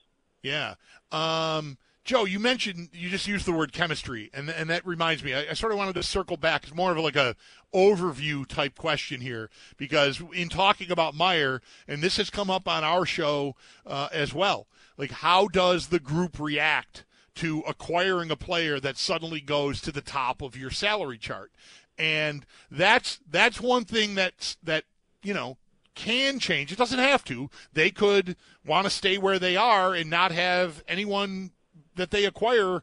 Yeah. 0.42 0.74
Um, 1.12 1.76
Joe, 2.04 2.24
you 2.24 2.38
mentioned 2.38 2.88
you 2.92 3.10
just 3.10 3.28
used 3.28 3.46
the 3.46 3.52
word 3.52 3.72
chemistry, 3.72 4.30
and 4.32 4.48
and 4.48 4.70
that 4.70 4.86
reminds 4.86 5.22
me. 5.22 5.34
I, 5.34 5.50
I 5.50 5.52
sort 5.52 5.72
of 5.72 5.78
wanted 5.78 5.94
to 5.96 6.02
circle 6.02 6.38
back. 6.38 6.64
It's 6.64 6.74
more 6.74 6.92
of 6.92 6.98
like 6.98 7.16
a 7.16 7.36
overview 7.74 8.46
type 8.46 8.76
question 8.76 9.20
here 9.20 9.50
because 9.76 10.22
in 10.34 10.48
talking 10.48 10.90
about 10.90 11.14
Meier, 11.14 11.60
and 11.86 12.02
this 12.02 12.16
has 12.16 12.30
come 12.30 12.50
up 12.50 12.66
on 12.66 12.84
our 12.84 13.04
show 13.04 13.54
uh, 13.86 14.08
as 14.12 14.32
well. 14.32 14.66
Like, 14.96 15.10
how 15.10 15.46
does 15.46 15.88
the 15.88 16.00
group 16.00 16.40
react 16.40 17.04
to 17.36 17.62
acquiring 17.68 18.30
a 18.30 18.36
player 18.36 18.80
that 18.80 18.96
suddenly 18.96 19.40
goes 19.40 19.80
to 19.82 19.92
the 19.92 20.00
top 20.00 20.42
of 20.42 20.56
your 20.56 20.70
salary 20.70 21.18
chart? 21.18 21.52
And 21.98 22.46
that's 22.70 23.20
that's 23.30 23.60
one 23.60 23.84
thing 23.84 24.14
that's 24.14 24.56
that 24.62 24.84
you 25.22 25.34
know 25.34 25.56
can 25.94 26.38
change. 26.38 26.72
It 26.72 26.78
doesn't 26.78 26.98
have 26.98 27.24
to. 27.24 27.50
They 27.72 27.90
could 27.90 28.36
want 28.64 28.84
to 28.84 28.90
stay 28.90 29.18
where 29.18 29.38
they 29.38 29.56
are 29.56 29.94
and 29.94 30.08
not 30.08 30.32
have 30.32 30.82
anyone 30.88 31.50
that 31.96 32.10
they 32.10 32.24
acquire, 32.24 32.82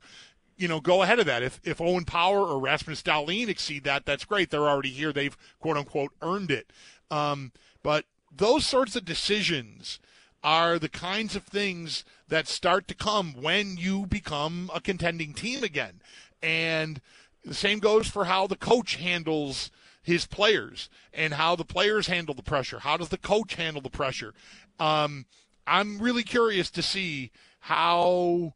you 0.57 0.67
know, 0.67 0.79
go 0.79 1.01
ahead 1.01 1.19
of 1.19 1.25
that. 1.25 1.41
If 1.41 1.59
if 1.63 1.81
Owen 1.81 2.05
Power 2.05 2.39
or 2.39 2.59
Rasmus 2.59 3.01
Dahlin 3.01 3.47
exceed 3.47 3.83
that, 3.85 4.05
that's 4.05 4.25
great. 4.25 4.49
They're 4.49 4.69
already 4.69 4.89
here. 4.89 5.11
They've 5.11 5.37
quote 5.59 5.77
unquote 5.77 6.11
earned 6.21 6.51
it. 6.51 6.71
Um, 7.09 7.51
but 7.81 8.05
those 8.35 8.65
sorts 8.65 8.95
of 8.95 9.05
decisions 9.05 9.99
are 10.43 10.77
the 10.77 10.89
kinds 10.89 11.35
of 11.35 11.43
things 11.43 12.05
that 12.27 12.47
start 12.47 12.87
to 12.87 12.95
come 12.95 13.33
when 13.33 13.77
you 13.77 14.05
become 14.05 14.69
a 14.73 14.81
contending 14.81 15.33
team 15.33 15.63
again. 15.63 16.01
And 16.43 17.01
the 17.43 17.55
same 17.55 17.79
goes 17.79 18.07
for 18.07 18.25
how 18.25 18.45
the 18.45 18.55
coach 18.55 18.95
handles 18.95 19.71
his 20.07 20.25
players 20.25 20.89
and 21.13 21.33
how 21.33 21.53
the 21.53 21.65
players 21.65 22.07
handle 22.07 22.33
the 22.33 22.41
pressure. 22.41 22.79
How 22.79 22.95
does 22.95 23.09
the 23.09 23.17
coach 23.17 23.55
handle 23.55 23.81
the 23.81 23.89
pressure? 23.89 24.33
Um, 24.79 25.25
I'm 25.67 25.99
really 25.99 26.23
curious 26.23 26.71
to 26.71 26.81
see 26.81 27.29
how 27.59 28.53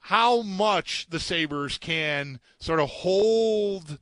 how 0.00 0.42
much 0.42 1.06
the 1.08 1.18
Sabres 1.18 1.78
can 1.78 2.38
sort 2.58 2.80
of 2.80 2.90
hold 2.90 3.98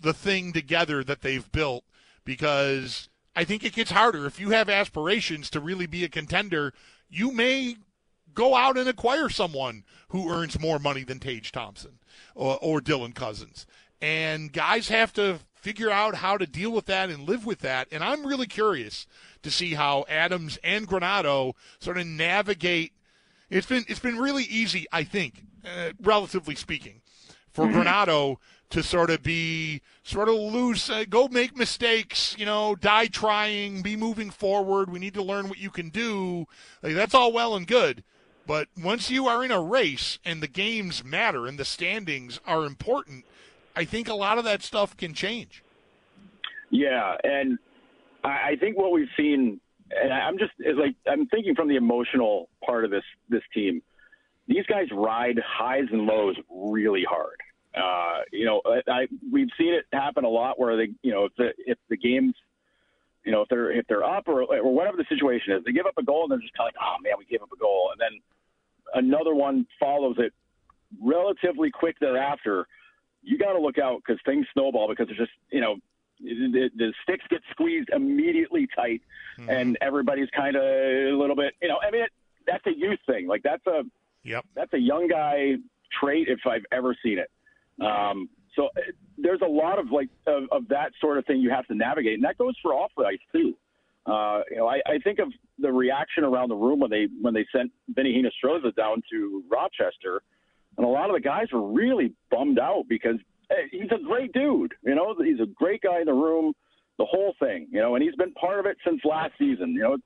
the 0.00 0.12
thing 0.12 0.52
together 0.52 1.04
that 1.04 1.20
they've 1.20 1.50
built 1.52 1.84
because 2.24 3.08
I 3.36 3.44
think 3.44 3.62
it 3.62 3.74
gets 3.74 3.92
harder. 3.92 4.26
If 4.26 4.40
you 4.40 4.50
have 4.50 4.68
aspirations 4.68 5.48
to 5.50 5.60
really 5.60 5.86
be 5.86 6.02
a 6.02 6.08
contender, 6.08 6.74
you 7.08 7.30
may 7.30 7.76
go 8.34 8.56
out 8.56 8.76
and 8.76 8.88
acquire 8.88 9.28
someone 9.28 9.84
who 10.08 10.28
earns 10.28 10.58
more 10.58 10.80
money 10.80 11.04
than 11.04 11.20
Tage 11.20 11.52
Thompson 11.52 12.00
or, 12.34 12.58
or 12.60 12.80
Dylan 12.80 13.14
Cozens. 13.14 13.64
And 14.00 14.52
guys 14.52 14.88
have 14.88 15.12
to 15.12 15.38
figure 15.62 15.90
out 15.90 16.16
how 16.16 16.36
to 16.36 16.46
deal 16.46 16.72
with 16.72 16.86
that 16.86 17.08
and 17.08 17.28
live 17.28 17.46
with 17.46 17.60
that. 17.60 17.86
And 17.92 18.02
I'm 18.02 18.26
really 18.26 18.46
curious 18.46 19.06
to 19.42 19.50
see 19.50 19.74
how 19.74 20.04
Adams 20.08 20.58
and 20.62 20.88
Granato 20.88 21.54
sort 21.78 21.98
of 21.98 22.06
navigate. 22.06 22.92
It's 23.48 23.66
been 23.66 23.84
it's 23.88 24.00
been 24.00 24.18
really 24.18 24.44
easy, 24.44 24.86
I 24.92 25.04
think, 25.04 25.44
uh, 25.64 25.92
relatively 26.02 26.56
speaking, 26.56 27.00
for 27.52 27.64
mm-hmm. 27.64 27.80
Granato 27.80 28.36
to 28.70 28.82
sort 28.82 29.10
of 29.10 29.22
be 29.22 29.82
sort 30.02 30.28
of 30.28 30.34
loose, 30.34 30.88
uh, 30.88 31.04
go 31.08 31.28
make 31.28 31.56
mistakes, 31.56 32.34
you 32.38 32.46
know, 32.46 32.74
die 32.74 33.06
trying, 33.06 33.82
be 33.82 33.96
moving 33.96 34.30
forward. 34.30 34.90
We 34.90 34.98
need 34.98 35.14
to 35.14 35.22
learn 35.22 35.48
what 35.48 35.58
you 35.58 35.70
can 35.70 35.90
do. 35.90 36.46
Like, 36.82 36.94
that's 36.94 37.14
all 37.14 37.32
well 37.32 37.54
and 37.54 37.66
good. 37.66 38.02
But 38.46 38.68
once 38.76 39.10
you 39.10 39.26
are 39.28 39.44
in 39.44 39.50
a 39.50 39.60
race 39.60 40.18
and 40.24 40.42
the 40.42 40.48
games 40.48 41.04
matter 41.04 41.46
and 41.46 41.58
the 41.58 41.66
standings 41.66 42.40
are 42.46 42.64
important, 42.64 43.26
I 43.74 43.84
think 43.84 44.08
a 44.08 44.14
lot 44.14 44.38
of 44.38 44.44
that 44.44 44.62
stuff 44.62 44.96
can 44.96 45.14
change. 45.14 45.62
Yeah, 46.70 47.16
and 47.22 47.58
I 48.24 48.56
think 48.60 48.78
what 48.78 48.92
we've 48.92 49.08
seen, 49.16 49.60
and 49.90 50.12
I'm 50.12 50.38
just 50.38 50.52
like 50.76 50.94
I'm 51.10 51.26
thinking 51.26 51.54
from 51.54 51.68
the 51.68 51.76
emotional 51.76 52.48
part 52.64 52.84
of 52.84 52.90
this 52.90 53.04
this 53.28 53.42
team. 53.52 53.82
These 54.48 54.66
guys 54.66 54.86
ride 54.92 55.40
highs 55.46 55.84
and 55.92 56.02
lows 56.06 56.36
really 56.50 57.04
hard. 57.08 57.36
Uh, 57.74 58.22
you 58.32 58.44
know, 58.44 58.60
I, 58.66 58.90
I, 58.90 59.06
we've 59.30 59.48
seen 59.58 59.72
it 59.72 59.86
happen 59.92 60.24
a 60.24 60.28
lot 60.28 60.58
where 60.58 60.76
they, 60.76 60.88
you 61.02 61.12
know, 61.12 61.24
if 61.26 61.32
the 61.36 61.52
if 61.58 61.78
the 61.88 61.96
games, 61.96 62.34
you 63.24 63.32
know, 63.32 63.42
if 63.42 63.48
they're 63.48 63.70
if 63.70 63.86
they're 63.86 64.04
up 64.04 64.28
or 64.28 64.42
or 64.42 64.74
whatever 64.74 64.96
the 64.96 65.06
situation 65.08 65.54
is, 65.54 65.64
they 65.64 65.72
give 65.72 65.86
up 65.86 65.94
a 65.98 66.02
goal 66.02 66.24
and 66.24 66.32
they're 66.32 66.38
just 66.38 66.54
kind 66.54 66.68
of 66.68 66.74
like, 66.74 66.84
oh 66.84 66.96
man, 67.02 67.14
we 67.18 67.24
gave 67.24 67.42
up 67.42 67.52
a 67.52 67.56
goal, 67.56 67.90
and 67.92 68.00
then 68.00 68.20
another 68.94 69.34
one 69.34 69.66
follows 69.80 70.16
it 70.18 70.32
relatively 71.00 71.70
quick 71.70 71.96
thereafter. 72.00 72.66
You 73.22 73.38
got 73.38 73.52
to 73.52 73.60
look 73.60 73.78
out 73.78 74.02
because 74.04 74.20
things 74.24 74.46
snowball 74.52 74.88
because 74.88 75.08
it's 75.08 75.18
just 75.18 75.32
you 75.50 75.60
know 75.60 75.76
the, 76.22 76.70
the 76.76 76.92
sticks 77.02 77.24
get 77.30 77.40
squeezed 77.50 77.88
immediately 77.90 78.68
tight, 78.74 79.02
mm-hmm. 79.38 79.50
and 79.50 79.78
everybody's 79.80 80.28
kind 80.34 80.56
of 80.56 80.62
a 80.62 81.16
little 81.16 81.36
bit, 81.36 81.54
you 81.60 81.68
know. 81.68 81.78
I 81.86 81.90
mean, 81.90 82.02
it, 82.02 82.10
that's 82.46 82.66
a 82.66 82.76
youth 82.76 82.98
thing. 83.06 83.26
Like 83.26 83.42
that's 83.42 83.66
a 83.66 83.82
yep. 84.22 84.44
that's 84.54 84.72
a 84.72 84.78
young 84.78 85.08
guy 85.08 85.54
trait 86.00 86.28
if 86.28 86.40
I've 86.46 86.64
ever 86.72 86.96
seen 87.02 87.18
it. 87.18 87.30
Um, 87.84 88.28
so 88.54 88.66
uh, 88.66 88.80
there's 89.18 89.40
a 89.42 89.48
lot 89.48 89.78
of 89.78 89.90
like 89.90 90.08
of, 90.26 90.44
of 90.50 90.68
that 90.68 90.92
sort 91.00 91.18
of 91.18 91.26
thing 91.26 91.40
you 91.40 91.50
have 91.50 91.66
to 91.66 91.74
navigate, 91.74 92.14
and 92.14 92.24
that 92.24 92.38
goes 92.38 92.54
for 92.62 92.74
off 92.74 92.92
the 92.96 93.04
ice 93.04 93.18
too. 93.32 93.54
Uh, 94.04 94.40
you 94.50 94.56
know, 94.56 94.66
I, 94.66 94.80
I 94.86 94.98
think 95.04 95.20
of 95.20 95.28
the 95.58 95.70
reaction 95.70 96.24
around 96.24 96.48
the 96.48 96.56
room 96.56 96.80
when 96.80 96.90
they 96.90 97.08
when 97.20 97.34
they 97.34 97.46
sent 97.54 97.70
Vinny 97.88 98.12
Hinostroza 98.12 98.74
down 98.74 99.02
to 99.10 99.44
Rochester, 99.50 100.22
and 100.76 100.86
a 100.86 100.88
lot 100.88 101.10
of 101.10 101.14
the 101.14 101.20
guys 101.20 101.46
were 101.52 101.66
really 101.66 102.14
bummed 102.30 102.58
out 102.58 102.84
because 102.88 103.16
hey, 103.50 103.68
he's 103.70 103.90
a 103.90 104.02
great 104.02 104.32
dude. 104.32 104.72
You 104.82 104.94
know, 104.94 105.14
he's 105.18 105.40
a 105.40 105.46
great 105.46 105.82
guy 105.82 106.00
in 106.00 106.06
the 106.06 106.12
room, 106.12 106.52
the 106.98 107.04
whole 107.04 107.34
thing. 107.38 107.68
You 107.70 107.80
know, 107.80 107.94
and 107.94 108.02
he's 108.02 108.14
been 108.16 108.32
part 108.32 108.60
of 108.60 108.66
it 108.66 108.76
since 108.86 109.00
last 109.04 109.32
season. 109.38 109.72
You 109.72 109.82
know, 109.82 109.96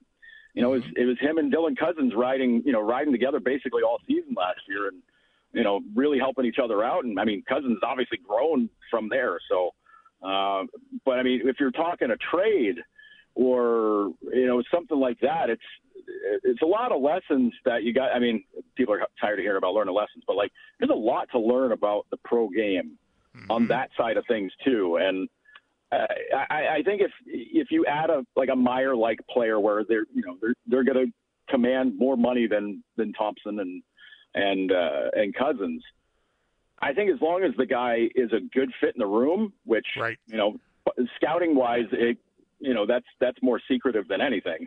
you 0.54 0.62
know, 0.62 0.74
it 0.74 0.78
was, 0.78 0.92
it 0.96 1.04
was 1.04 1.18
him 1.20 1.38
and 1.38 1.52
Dylan 1.52 1.78
Cozens 1.78 2.14
riding, 2.14 2.62
you 2.64 2.72
know, 2.72 2.80
riding 2.80 3.12
together 3.12 3.40
basically 3.40 3.82
all 3.82 3.98
season 4.06 4.34
last 4.36 4.60
year, 4.68 4.88
and 4.88 5.02
you 5.52 5.62
know, 5.62 5.80
really 5.94 6.18
helping 6.18 6.44
each 6.44 6.58
other 6.62 6.84
out. 6.84 7.04
And 7.04 7.18
I 7.20 7.24
mean, 7.24 7.42
Cozens 7.48 7.78
obviously 7.82 8.18
grown 8.26 8.68
from 8.90 9.08
there. 9.08 9.38
So, 9.48 9.70
uh, 10.22 10.64
but 11.04 11.18
I 11.18 11.22
mean, 11.22 11.42
if 11.44 11.56
you're 11.60 11.70
talking 11.70 12.10
a 12.10 12.16
trade 12.16 12.76
or 13.36 14.12
you 14.32 14.46
know 14.46 14.62
something 14.72 14.98
like 14.98 15.20
that, 15.20 15.50
it's 15.50 15.62
it's 16.42 16.62
a 16.62 16.66
lot 16.66 16.90
of 16.90 17.00
lessons 17.00 17.52
that 17.64 17.84
you 17.84 17.92
got. 17.92 18.12
I 18.12 18.18
mean, 18.18 18.42
people 18.76 18.94
are 18.94 19.06
tired 19.20 19.38
of 19.38 19.42
hearing 19.42 19.58
about 19.58 19.74
learning 19.74 19.94
lessons, 19.94 20.24
but 20.26 20.36
like, 20.36 20.50
there's 20.78 20.90
a 20.90 20.94
lot 20.94 21.28
to 21.32 21.38
learn 21.38 21.72
about 21.72 22.06
the 22.10 22.16
pro 22.24 22.48
game 22.48 22.98
mm-hmm. 23.36 23.50
on 23.50 23.68
that 23.68 23.90
side 23.96 24.16
of 24.16 24.24
things 24.26 24.50
too. 24.64 24.98
And 25.00 25.28
uh, 25.92 26.06
I, 26.50 26.78
I 26.78 26.82
think 26.84 27.02
if 27.02 27.10
if 27.26 27.68
you 27.70 27.84
add 27.86 28.10
a 28.10 28.24
like 28.34 28.48
a 28.50 28.56
Meier 28.56 28.96
like 28.96 29.20
player 29.30 29.60
where 29.60 29.84
they're 29.84 30.06
you 30.12 30.22
know 30.22 30.36
they're 30.40 30.54
they're 30.66 30.84
going 30.84 31.06
to 31.06 31.12
command 31.52 31.96
more 31.98 32.16
money 32.16 32.46
than 32.46 32.82
than 32.96 33.12
Thompson 33.12 33.60
and 33.60 33.82
and 34.34 34.72
uh, 34.72 35.10
and 35.12 35.34
Cozens. 35.36 35.82
I 36.80 36.92
think 36.92 37.10
as 37.10 37.20
long 37.20 37.42
as 37.42 37.52
the 37.56 37.66
guy 37.66 38.08
is 38.14 38.32
a 38.32 38.40
good 38.52 38.70
fit 38.80 38.94
in 38.94 38.98
the 38.98 39.06
room, 39.06 39.52
which 39.64 39.86
right. 39.98 40.18
you 40.26 40.36
know, 40.36 40.56
scouting 41.16 41.54
wise, 41.54 41.86
it 41.92 42.18
you 42.58 42.74
know 42.74 42.86
that's 42.86 43.06
that's 43.20 43.38
more 43.42 43.60
secretive 43.70 44.08
than 44.08 44.20
anything. 44.20 44.66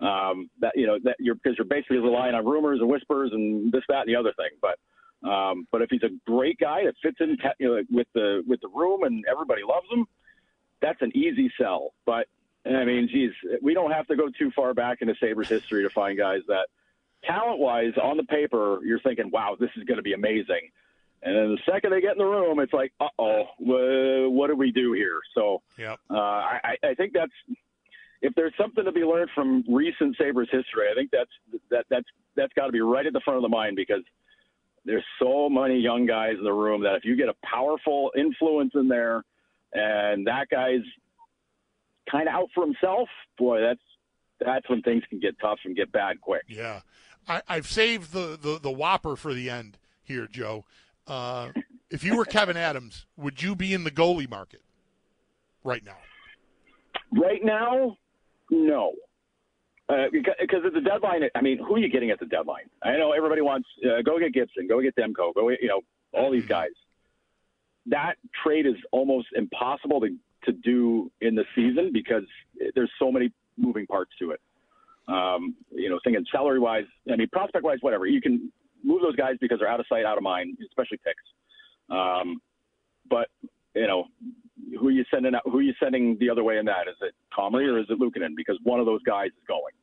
Um, 0.00 0.50
that 0.60 0.72
you 0.74 0.86
know 0.86 0.98
that 1.04 1.16
you're 1.18 1.34
because 1.34 1.56
you're 1.56 1.66
basically 1.66 1.98
relying 1.98 2.34
on 2.34 2.44
rumors 2.44 2.80
and 2.80 2.88
whispers 2.88 3.30
and 3.32 3.72
this 3.72 3.82
that 3.88 4.00
and 4.00 4.08
the 4.08 4.16
other 4.16 4.32
thing. 4.36 4.50
But 4.60 5.28
um, 5.28 5.66
but 5.72 5.82
if 5.82 5.88
he's 5.90 6.02
a 6.02 6.10
great 6.30 6.58
guy 6.58 6.84
that 6.84 6.94
fits 7.02 7.16
in 7.20 7.36
you 7.58 7.68
know, 7.68 7.82
with 7.90 8.06
the 8.14 8.42
with 8.46 8.60
the 8.60 8.68
room 8.68 9.04
and 9.04 9.24
everybody 9.30 9.62
loves 9.66 9.86
him, 9.90 10.06
that's 10.82 11.00
an 11.00 11.16
easy 11.16 11.50
sell. 11.58 11.94
But 12.04 12.26
I 12.66 12.84
mean, 12.84 13.08
geez, 13.08 13.30
we 13.62 13.74
don't 13.74 13.92
have 13.92 14.06
to 14.08 14.16
go 14.16 14.28
too 14.38 14.50
far 14.54 14.74
back 14.74 14.98
into 15.00 15.14
Sabres 15.20 15.48
history 15.48 15.82
to 15.82 15.90
find 15.90 16.18
guys 16.18 16.40
that 16.48 16.66
talent 17.24 17.58
wise, 17.58 17.92
on 18.02 18.16
the 18.16 18.24
paper, 18.24 18.80
you're 18.84 19.00
thinking, 19.00 19.30
wow, 19.30 19.56
this 19.58 19.70
is 19.76 19.84
going 19.84 19.96
to 19.96 20.02
be 20.02 20.12
amazing. 20.12 20.70
And 21.22 21.34
then 21.34 21.56
the 21.56 21.72
second 21.72 21.90
they 21.90 22.00
get 22.00 22.12
in 22.12 22.18
the 22.18 22.24
room, 22.24 22.60
it's 22.60 22.72
like, 22.72 22.92
uh 23.00 23.08
oh, 23.18 23.44
what 23.58 24.48
do 24.48 24.56
we 24.56 24.70
do 24.70 24.92
here? 24.92 25.20
So 25.34 25.62
yep. 25.78 25.98
uh, 26.10 26.14
I, 26.14 26.76
I 26.84 26.94
think 26.94 27.12
that's 27.12 27.32
if 28.22 28.34
there's 28.34 28.54
something 28.58 28.84
to 28.84 28.92
be 28.92 29.00
learned 29.00 29.30
from 29.34 29.64
recent 29.68 30.16
Sabres 30.18 30.48
history, 30.50 30.88
I 30.90 30.94
think 30.94 31.10
that's 31.10 31.30
that 31.70 31.86
that's 31.90 32.06
that's 32.34 32.52
got 32.54 32.66
to 32.66 32.72
be 32.72 32.80
right 32.80 33.06
at 33.06 33.12
the 33.12 33.20
front 33.20 33.36
of 33.36 33.42
the 33.42 33.48
mind 33.48 33.76
because 33.76 34.02
there's 34.84 35.04
so 35.20 35.48
many 35.48 35.78
young 35.78 36.06
guys 36.06 36.34
in 36.38 36.44
the 36.44 36.52
room 36.52 36.82
that 36.82 36.94
if 36.94 37.04
you 37.04 37.16
get 37.16 37.28
a 37.28 37.34
powerful 37.44 38.12
influence 38.16 38.72
in 38.74 38.88
there, 38.88 39.24
and 39.72 40.26
that 40.26 40.48
guy's 40.48 40.84
kind 42.10 42.28
of 42.28 42.34
out 42.34 42.48
for 42.54 42.64
himself, 42.64 43.08
boy, 43.36 43.60
that's 43.60 43.80
that's 44.38 44.68
when 44.68 44.82
things 44.82 45.02
can 45.08 45.18
get 45.18 45.38
tough 45.40 45.58
and 45.64 45.74
get 45.74 45.90
bad 45.92 46.20
quick. 46.20 46.42
Yeah. 46.46 46.80
I, 47.28 47.42
have 47.48 47.66
saved 47.66 48.12
the, 48.12 48.38
the, 48.40 48.60
the 48.62 48.70
whopper 48.70 49.16
for 49.16 49.34
the 49.34 49.50
end 49.50 49.78
here, 50.04 50.28
Joe. 50.30 50.64
Uh, 51.06 51.50
if 51.90 52.02
you 52.02 52.16
were 52.16 52.24
Kevin 52.24 52.56
Adams, 52.56 53.06
would 53.16 53.42
you 53.42 53.54
be 53.54 53.72
in 53.72 53.84
the 53.84 53.90
goalie 53.90 54.28
market 54.28 54.62
right 55.62 55.84
now? 55.84 55.96
Right 57.12 57.44
now, 57.44 57.96
no. 58.50 58.92
Uh, 59.88 60.06
because 60.10 60.62
at 60.66 60.72
the 60.72 60.80
deadline, 60.80 61.22
I 61.36 61.40
mean, 61.40 61.58
who 61.58 61.76
are 61.76 61.78
you 61.78 61.88
getting 61.88 62.10
at 62.10 62.18
the 62.18 62.26
deadline? 62.26 62.64
I 62.82 62.96
know 62.96 63.12
everybody 63.12 63.40
wants 63.40 63.68
uh, 63.84 64.02
go 64.02 64.18
get 64.18 64.32
Gibson, 64.32 64.66
go 64.66 64.80
get 64.80 64.96
Demko, 64.96 65.32
go 65.32 65.48
get, 65.48 65.62
you 65.62 65.68
know 65.68 65.82
all 66.12 66.32
these 66.32 66.46
guys. 66.46 66.70
That 67.86 68.14
trade 68.42 68.66
is 68.66 68.74
almost 68.90 69.28
impossible 69.36 70.00
to 70.00 70.08
to 70.46 70.52
do 70.52 71.10
in 71.20 71.34
the 71.36 71.44
season 71.54 71.90
because 71.92 72.24
there's 72.74 72.90
so 72.98 73.12
many 73.12 73.32
moving 73.56 73.86
parts 73.86 74.10
to 74.18 74.32
it. 74.32 74.40
Um, 75.08 75.54
you 75.70 75.88
know, 75.88 76.00
thinking 76.02 76.24
salary 76.32 76.58
wise, 76.58 76.84
I 77.10 77.14
mean, 77.14 77.28
prospect 77.28 77.64
wise, 77.64 77.78
whatever. 77.80 78.06
You 78.06 78.20
can 78.20 78.52
move 78.82 79.02
those 79.02 79.16
guys 79.16 79.34
because 79.40 79.58
they're 79.58 79.68
out 79.68 79.80
of 79.80 79.86
sight, 79.88 80.04
out 80.04 80.16
of 80.16 80.22
mind, 80.22 80.58
especially 80.68 80.98
picks. 80.98 81.22
Um, 81.90 82.40
but 83.08 83.28
you 83.74 83.86
know, 83.86 84.06
who 84.78 84.88
are 84.88 84.92
you 84.92 85.04
sending 85.12 85.34
out? 85.34 85.42
Who 85.44 85.58
are 85.58 85.62
you 85.62 85.74
sending 85.80 86.16
the 86.18 86.30
other 86.30 86.42
way 86.42 86.58
in 86.58 86.64
that? 86.66 86.88
Is 86.88 86.96
it 87.00 87.14
Comrie 87.36 87.68
or 87.68 87.78
is 87.78 87.86
it 87.88 87.98
Luukkonen? 88.00 88.34
Because 88.36 88.58
one 88.62 88.80
of 88.80 88.86
those 88.86 89.02
guys 89.02 89.28
is 89.28 89.44
going. 89.46 89.74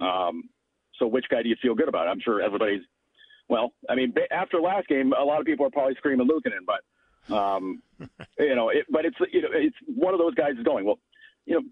Um, 0.00 0.48
so 0.98 1.06
which 1.06 1.26
guy 1.30 1.42
do 1.42 1.48
you 1.48 1.56
feel 1.60 1.74
good 1.74 1.88
about? 1.88 2.08
I'm 2.08 2.20
sure 2.20 2.40
everybody's. 2.40 2.82
Well, 3.48 3.72
I 3.88 3.94
mean, 3.94 4.12
after 4.30 4.60
last 4.60 4.88
game, 4.88 5.12
a 5.18 5.24
lot 5.24 5.40
of 5.40 5.46
people 5.46 5.66
are 5.66 5.70
probably 5.70 5.94
screaming 5.94 6.28
Luukkonen, 6.28 6.66
but 6.66 7.34
um, 7.34 7.82
you 8.38 8.54
know, 8.54 8.70
it, 8.70 8.86
but 8.90 9.04
it's 9.04 9.16
you 9.32 9.42
know, 9.42 9.48
it's 9.52 9.76
one 9.86 10.14
of 10.14 10.20
those 10.20 10.34
guys 10.34 10.52
is 10.58 10.64
going. 10.64 10.84
Well, 10.84 10.98
you 11.46 11.54
know, 11.54 11.62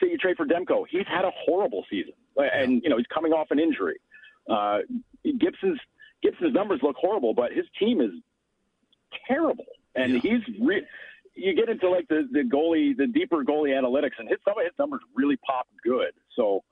say 0.00 0.10
you 0.10 0.18
trade 0.18 0.36
for 0.36 0.46
Demko, 0.46 0.84
he's 0.90 1.06
had 1.08 1.24
a 1.24 1.30
horrible 1.46 1.84
season, 1.88 2.12
and 2.36 2.82
you 2.82 2.90
know 2.90 2.96
he's 2.96 3.06
coming 3.12 3.32
off 3.32 3.48
an 3.50 3.58
injury. 3.58 3.98
Uh, 4.48 4.78
Gibson's 5.24 5.78
Gibson's 6.22 6.54
numbers 6.54 6.80
look 6.82 6.96
horrible, 6.96 7.34
but 7.34 7.52
his 7.52 7.66
team 7.78 8.00
is 8.00 8.10
terrible, 9.26 9.66
and 9.94 10.14
yeah. 10.14 10.20
he's 10.20 10.60
re- 10.60 10.86
you 11.34 11.54
get 11.54 11.68
into 11.68 11.88
like 11.88 12.08
the 12.08 12.28
the 12.30 12.40
goalie, 12.40 12.96
the 12.96 13.06
deeper 13.06 13.44
goalie 13.44 13.70
analytics, 13.70 14.18
and 14.18 14.28
his 14.28 14.38
some 14.44 14.58
of 14.58 14.64
his 14.64 14.72
numbers 14.78 15.00
really 15.14 15.36
pop 15.36 15.66
good. 15.84 16.12
So. 16.36 16.62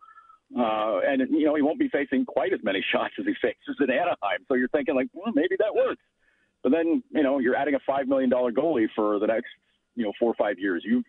Uh, 0.52 0.98
and 1.06 1.30
you 1.30 1.44
know 1.44 1.54
he 1.54 1.62
won't 1.62 1.78
be 1.78 1.88
facing 1.90 2.26
quite 2.26 2.52
as 2.52 2.58
many 2.64 2.84
shots 2.92 3.14
as 3.20 3.24
he 3.24 3.32
faces 3.40 3.76
in 3.78 3.88
Anaheim. 3.88 4.44
So 4.48 4.54
you're 4.54 4.66
thinking 4.66 4.96
like, 4.96 5.06
well, 5.12 5.32
maybe 5.32 5.54
that 5.60 5.72
works. 5.72 6.02
But 6.64 6.72
then 6.72 7.04
you 7.14 7.22
know 7.22 7.38
you're 7.38 7.54
adding 7.54 7.76
a 7.76 7.78
five 7.86 8.08
million 8.08 8.28
dollar 8.30 8.50
goalie 8.50 8.88
for 8.96 9.20
the 9.20 9.28
next 9.28 9.46
you 9.94 10.02
know 10.02 10.12
four 10.18 10.28
or 10.28 10.34
five 10.34 10.58
years. 10.58 10.82
You've 10.84 11.04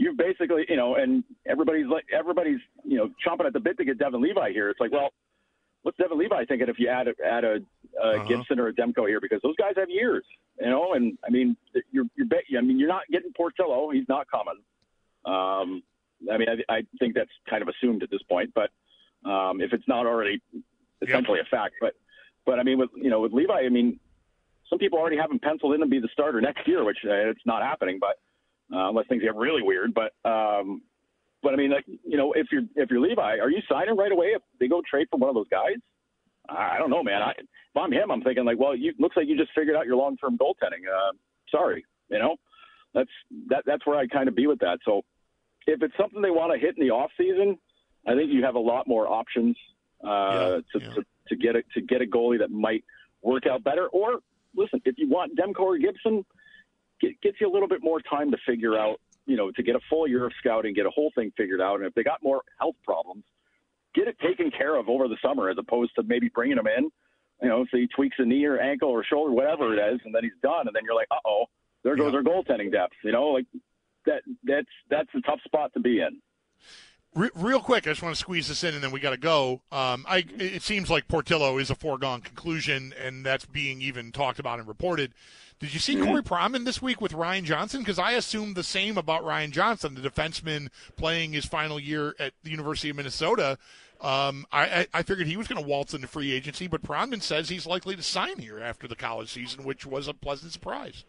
you've 0.00 0.16
basically, 0.16 0.64
you 0.68 0.76
know, 0.76 0.94
and 0.94 1.22
everybody's 1.46 1.86
like, 1.86 2.06
everybody's, 2.10 2.58
you 2.84 2.96
know, 2.96 3.10
chomping 3.24 3.46
at 3.46 3.52
the 3.52 3.60
bit 3.60 3.76
to 3.76 3.84
get 3.84 3.98
Devon 3.98 4.22
Levi 4.22 4.50
here. 4.50 4.70
It's 4.70 4.80
like, 4.80 4.90
well, 4.90 5.10
what's 5.82 5.96
Devon 5.96 6.18
Levi 6.18 6.44
thinking 6.46 6.68
if 6.68 6.78
you 6.78 6.88
add 6.88 7.08
a, 7.08 7.14
add 7.24 7.44
a, 7.44 7.56
a 8.02 8.06
uh-huh. 8.06 8.24
Gibson 8.24 8.60
or 8.60 8.68
a 8.68 8.72
Demko 8.72 9.08
here? 9.08 9.20
Because 9.20 9.40
those 9.42 9.56
guys 9.56 9.72
have 9.76 9.88
years, 9.88 10.24
you 10.60 10.68
know, 10.68 10.92
and 10.94 11.16
I 11.26 11.30
mean, 11.30 11.56
you're, 11.90 12.04
you're, 12.16 12.26
I 12.58 12.60
mean, 12.60 12.78
you're 12.78 12.88
not 12.88 13.02
getting 13.10 13.32
Portillo. 13.32 13.90
He's 13.90 14.08
not 14.08 14.26
coming. 14.30 14.60
Um, 15.24 15.82
I 16.30 16.36
mean, 16.36 16.48
I, 16.48 16.74
I 16.74 16.82
think 16.98 17.14
that's 17.14 17.30
kind 17.48 17.62
of 17.62 17.68
assumed 17.68 18.02
at 18.02 18.10
this 18.10 18.22
point, 18.28 18.52
but 18.54 18.70
um, 19.28 19.60
if 19.60 19.72
it's 19.72 19.88
not 19.88 20.06
already 20.06 20.42
essentially 21.02 21.38
yep. 21.38 21.46
a 21.46 21.50
fact, 21.50 21.74
but, 21.80 21.94
but 22.44 22.58
I 22.58 22.62
mean, 22.62 22.78
with, 22.78 22.90
you 22.94 23.10
know, 23.10 23.20
with 23.20 23.32
Levi, 23.32 23.52
I 23.52 23.68
mean, 23.68 23.98
some 24.68 24.78
people 24.78 24.98
already 24.98 25.16
have 25.16 25.30
him 25.30 25.38
penciled 25.38 25.74
in 25.74 25.80
to 25.80 25.86
be 25.86 25.98
the 25.98 26.08
starter 26.12 26.40
next 26.40 26.66
year, 26.66 26.84
which 26.84 26.98
uh, 27.04 27.30
it's 27.30 27.44
not 27.44 27.62
happening, 27.62 27.98
but 28.00 28.18
uh, 28.72 28.88
unless 28.88 29.06
things 29.08 29.22
get 29.22 29.34
really 29.34 29.62
weird. 29.62 29.92
But 29.92 30.12
um, 30.24 30.82
but 31.42 31.52
I 31.52 31.56
mean, 31.56 31.70
like 31.70 31.84
you 31.86 32.16
know, 32.16 32.32
if 32.32 32.48
you're 32.52 32.62
if 32.76 32.90
you're 32.90 33.00
Levi, 33.00 33.38
are 33.38 33.50
you 33.50 33.60
signing 33.70 33.96
right 33.96 34.12
away 34.12 34.28
if 34.28 34.42
they 34.58 34.68
go 34.68 34.82
trade 34.88 35.08
for 35.10 35.18
one 35.18 35.28
of 35.28 35.34
those 35.34 35.48
guys? 35.50 35.76
I 36.48 36.78
don't 36.78 36.90
know, 36.90 37.02
man. 37.02 37.22
I, 37.22 37.30
if 37.30 37.76
I'm 37.76 37.92
him, 37.92 38.10
I'm 38.10 38.22
thinking 38.22 38.44
like, 38.44 38.58
well, 38.58 38.74
you 38.74 38.92
looks 38.98 39.16
like 39.16 39.28
you 39.28 39.36
just 39.36 39.52
figured 39.54 39.76
out 39.76 39.86
your 39.86 39.96
long 39.96 40.16
term 40.16 40.36
goaltending. 40.36 40.82
Uh, 40.88 41.12
sorry, 41.50 41.84
you 42.08 42.18
know, 42.18 42.36
that's 42.94 43.10
that 43.48 43.62
that's 43.66 43.86
where 43.86 43.96
I 43.98 44.06
kind 44.06 44.28
of 44.28 44.34
be 44.34 44.46
with 44.46 44.58
that. 44.60 44.78
So 44.84 45.02
if 45.66 45.82
it's 45.82 45.94
something 45.96 46.22
they 46.22 46.30
want 46.30 46.52
to 46.52 46.58
hit 46.58 46.76
in 46.76 46.84
the 46.84 46.90
off 46.92 47.10
season, 47.16 47.58
I 48.06 48.14
think 48.14 48.32
you 48.32 48.42
have 48.44 48.56
a 48.56 48.60
lot 48.60 48.88
more 48.88 49.06
options 49.06 49.56
uh, 50.04 50.08
Yeah, 50.08 50.60
to, 50.72 50.80
yeah. 50.80 50.94
to 50.94 51.04
to 51.28 51.36
get 51.36 51.56
a 51.56 51.62
to 51.74 51.80
get 51.80 52.02
a 52.02 52.06
goalie 52.06 52.38
that 52.40 52.50
might 52.50 52.84
work 53.22 53.46
out 53.46 53.62
better. 53.62 53.86
Or 53.88 54.20
listen, 54.56 54.80
if 54.84 54.96
you 54.98 55.08
want 55.08 55.38
Demko 55.38 55.60
or 55.60 55.78
Gibson, 55.78 56.24
get, 57.00 57.20
gets 57.20 57.36
you 57.40 57.48
a 57.48 57.52
little 57.52 57.68
bit 57.68 57.82
more 57.82 58.00
time 58.00 58.30
to 58.32 58.38
figure 58.46 58.76
out, 58.76 59.00
you 59.26 59.36
know, 59.36 59.50
to 59.52 59.62
get 59.62 59.76
a 59.76 59.80
full 59.88 60.06
year 60.08 60.26
of 60.26 60.32
scouting, 60.38 60.74
get 60.74 60.86
a 60.86 60.90
whole 60.90 61.10
thing 61.14 61.32
figured 61.36 61.60
out. 61.60 61.76
And 61.76 61.86
if 61.86 61.94
they 61.94 62.02
got 62.02 62.22
more 62.22 62.42
health 62.58 62.76
problems, 62.84 63.24
get 63.94 64.08
it 64.08 64.18
taken 64.20 64.50
care 64.50 64.76
of 64.76 64.88
over 64.88 65.08
the 65.08 65.16
summer 65.22 65.48
as 65.48 65.56
opposed 65.58 65.94
to 65.96 66.02
maybe 66.02 66.28
bringing 66.28 66.58
him 66.58 66.66
in. 66.66 66.90
You 67.42 67.48
know, 67.48 67.64
so 67.70 67.76
he 67.78 67.86
tweaks 67.86 68.16
a 68.18 68.24
knee 68.24 68.44
or 68.44 68.58
ankle 68.58 68.90
or 68.90 69.02
shoulder, 69.04 69.32
whatever 69.32 69.72
it 69.72 69.94
is, 69.94 70.00
and 70.04 70.14
then 70.14 70.22
he's 70.24 70.32
done. 70.42 70.66
And 70.66 70.76
then 70.76 70.82
you're 70.84 70.94
like, 70.94 71.08
uh 71.10 71.16
oh, 71.26 71.46
there 71.82 71.96
goes 71.96 72.12
Yeah. 72.12 72.18
our 72.18 72.22
goaltending 72.22 72.70
depth. 72.70 72.94
You 73.02 73.12
know, 73.12 73.28
like 73.28 73.46
that. 74.06 74.22
That's 74.44 74.68
that's 74.90 75.08
a 75.14 75.20
tough 75.22 75.40
spot 75.44 75.72
to 75.74 75.80
be 75.80 76.00
in. 76.00 76.20
Real 77.12 77.58
quick, 77.58 77.88
I 77.88 77.90
just 77.90 78.02
want 78.02 78.14
to 78.14 78.20
squeeze 78.20 78.46
this 78.46 78.62
in, 78.62 78.72
and 78.72 78.84
then 78.84 78.92
we 78.92 79.00
got 79.00 79.10
to 79.10 79.16
go. 79.16 79.62
Um, 79.72 80.06
I 80.08 80.24
it 80.38 80.62
seems 80.62 80.88
like 80.90 81.08
Portillo 81.08 81.58
is 81.58 81.68
a 81.68 81.74
foregone 81.74 82.20
conclusion, 82.20 82.94
and 83.02 83.26
that's 83.26 83.44
being 83.46 83.82
even 83.82 84.12
talked 84.12 84.38
about 84.38 84.60
and 84.60 84.68
reported. 84.68 85.12
Did 85.60 85.74
you 85.74 85.80
see 85.80 85.94
Corey 85.96 86.22
Pronman 86.22 86.64
this 86.64 86.80
week 86.80 87.02
with 87.02 87.12
Ryan 87.12 87.44
Johnson? 87.44 87.80
Because 87.80 87.98
I 87.98 88.12
assumed 88.12 88.56
the 88.56 88.62
same 88.62 88.96
about 88.96 89.24
Ryan 89.24 89.52
Johnson, 89.52 89.94
the 89.94 90.00
defenseman 90.00 90.68
playing 90.96 91.32
his 91.32 91.44
final 91.44 91.78
year 91.78 92.14
at 92.18 92.32
the 92.42 92.50
University 92.50 92.88
of 92.88 92.96
Minnesota. 92.96 93.58
Um, 94.00 94.46
I, 94.50 94.86
I, 94.94 95.02
figured 95.02 95.26
he 95.26 95.36
was 95.36 95.46
going 95.46 95.62
to 95.62 95.68
waltz 95.68 95.92
into 95.92 96.06
free 96.06 96.32
agency, 96.32 96.66
but 96.66 96.82
Pronman 96.82 97.20
says 97.20 97.50
he's 97.50 97.66
likely 97.66 97.94
to 97.94 98.02
sign 98.02 98.38
here 98.38 98.58
after 98.58 98.88
the 98.88 98.96
college 98.96 99.30
season, 99.30 99.62
which 99.62 99.84
was 99.84 100.08
a 100.08 100.14
pleasant 100.14 100.52
surprise. 100.52 101.04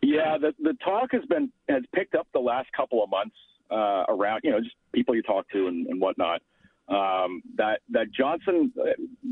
Yeah, 0.00 0.38
the 0.38 0.54
the 0.62 0.74
talk 0.84 1.10
has 1.10 1.24
been 1.24 1.50
has 1.68 1.82
picked 1.92 2.14
up 2.14 2.28
the 2.32 2.38
last 2.38 2.70
couple 2.72 3.02
of 3.02 3.10
months 3.10 3.34
uh, 3.72 4.04
around 4.08 4.42
you 4.44 4.52
know 4.52 4.60
just 4.60 4.76
people 4.92 5.16
you 5.16 5.22
talk 5.22 5.50
to 5.50 5.66
and, 5.66 5.88
and 5.88 6.00
whatnot. 6.00 6.42
Um, 6.88 7.42
that 7.56 7.80
that 7.90 8.12
Johnson, 8.12 8.72
uh, 8.78 8.90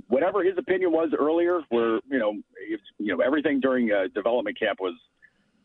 whatever 0.09 0.43
his 0.45 0.57
opinion 0.57 0.93
was 0.93 1.11
earlier, 1.19 1.61
where 1.69 2.01
you 2.09 2.19
know 2.19 2.35
it's, 2.69 2.83
you 2.99 3.17
know 3.17 3.23
everything 3.23 3.61
during 3.61 3.91
uh, 3.93 4.07
development 4.15 4.59
camp 4.59 4.79
was 4.81 4.95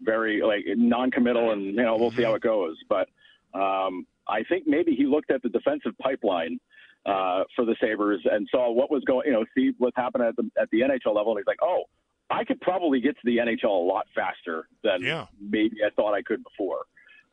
very 0.02 0.42
like 0.42 0.66
non-committal, 0.68 1.52
and 1.52 1.64
you 1.64 1.84
know 1.84 1.96
we'll 1.96 2.12
see 2.12 2.24
how 2.24 2.34
it 2.34 2.42
goes. 2.42 2.76
But 2.90 3.08
um, 3.54 4.06
I 4.28 4.44
think 4.50 4.66
maybe 4.68 4.94
he 4.96 5.06
looked 5.06 5.32
at 5.32 5.42
the 5.44 5.50
defensive 5.50 5.94
pipeline 6.02 6.60
uh, 7.06 7.44
for 7.56 7.66
the 7.66 7.76
Sabres 7.80 8.22
and 8.30 8.48
saw 8.52 8.72
what 8.72 8.90
was 8.90 9.04
going, 9.06 9.28
you 9.28 9.34
know, 9.34 9.46
see 9.56 9.72
what's 9.78 9.96
happening 9.96 10.28
at 10.28 10.36
the 10.36 10.50
at 10.60 10.70
the 10.72 10.82
NHL 10.82 11.16
level, 11.16 11.34
and 11.34 11.40
he's 11.40 11.48
like, 11.48 11.62
oh, 11.62 11.84
I 12.30 12.44
could 12.44 12.60
probably 12.62 13.00
get 13.00 13.16
to 13.16 13.22
the 13.24 13.38
NHL 13.38 13.66
a 13.66 13.88
lot 13.88 14.08
faster 14.16 14.68
than 14.84 15.02
Yeah. 15.02 15.28
maybe 15.40 15.78
I 15.86 15.92
thought 15.92 16.14
I 16.14 16.24
could 16.24 16.44
before. 16.44 16.86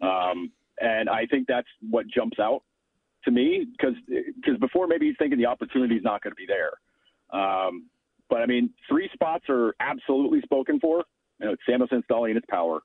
Um, 0.02 0.52
and 0.80 1.08
I 1.08 1.26
think 1.26 1.46
that's 1.46 1.68
what 1.90 2.06
jumps 2.08 2.38
out 2.38 2.62
to 3.24 3.30
me 3.30 3.66
because 3.70 3.94
because 4.08 4.58
before 4.58 4.86
maybe 4.86 5.06
he's 5.06 5.16
thinking 5.18 5.38
the 5.38 5.46
opportunity 5.46 5.96
is 5.96 6.02
not 6.04 6.22
going 6.22 6.32
to 6.32 6.36
be 6.36 6.46
there. 6.46 6.72
Um, 7.32 7.86
but 8.28 8.40
I 8.42 8.46
mean, 8.46 8.70
three 8.88 9.10
spots 9.12 9.44
are 9.48 9.74
absolutely 9.80 10.40
spoken 10.42 10.80
for. 10.80 11.04
You 11.38 11.46
know, 11.46 11.52
it's 11.52 11.62
Samuelsson, 11.68 12.02
Stolly, 12.04 12.30
and 12.30 12.38
it's 12.38 12.46
power. 12.48 12.80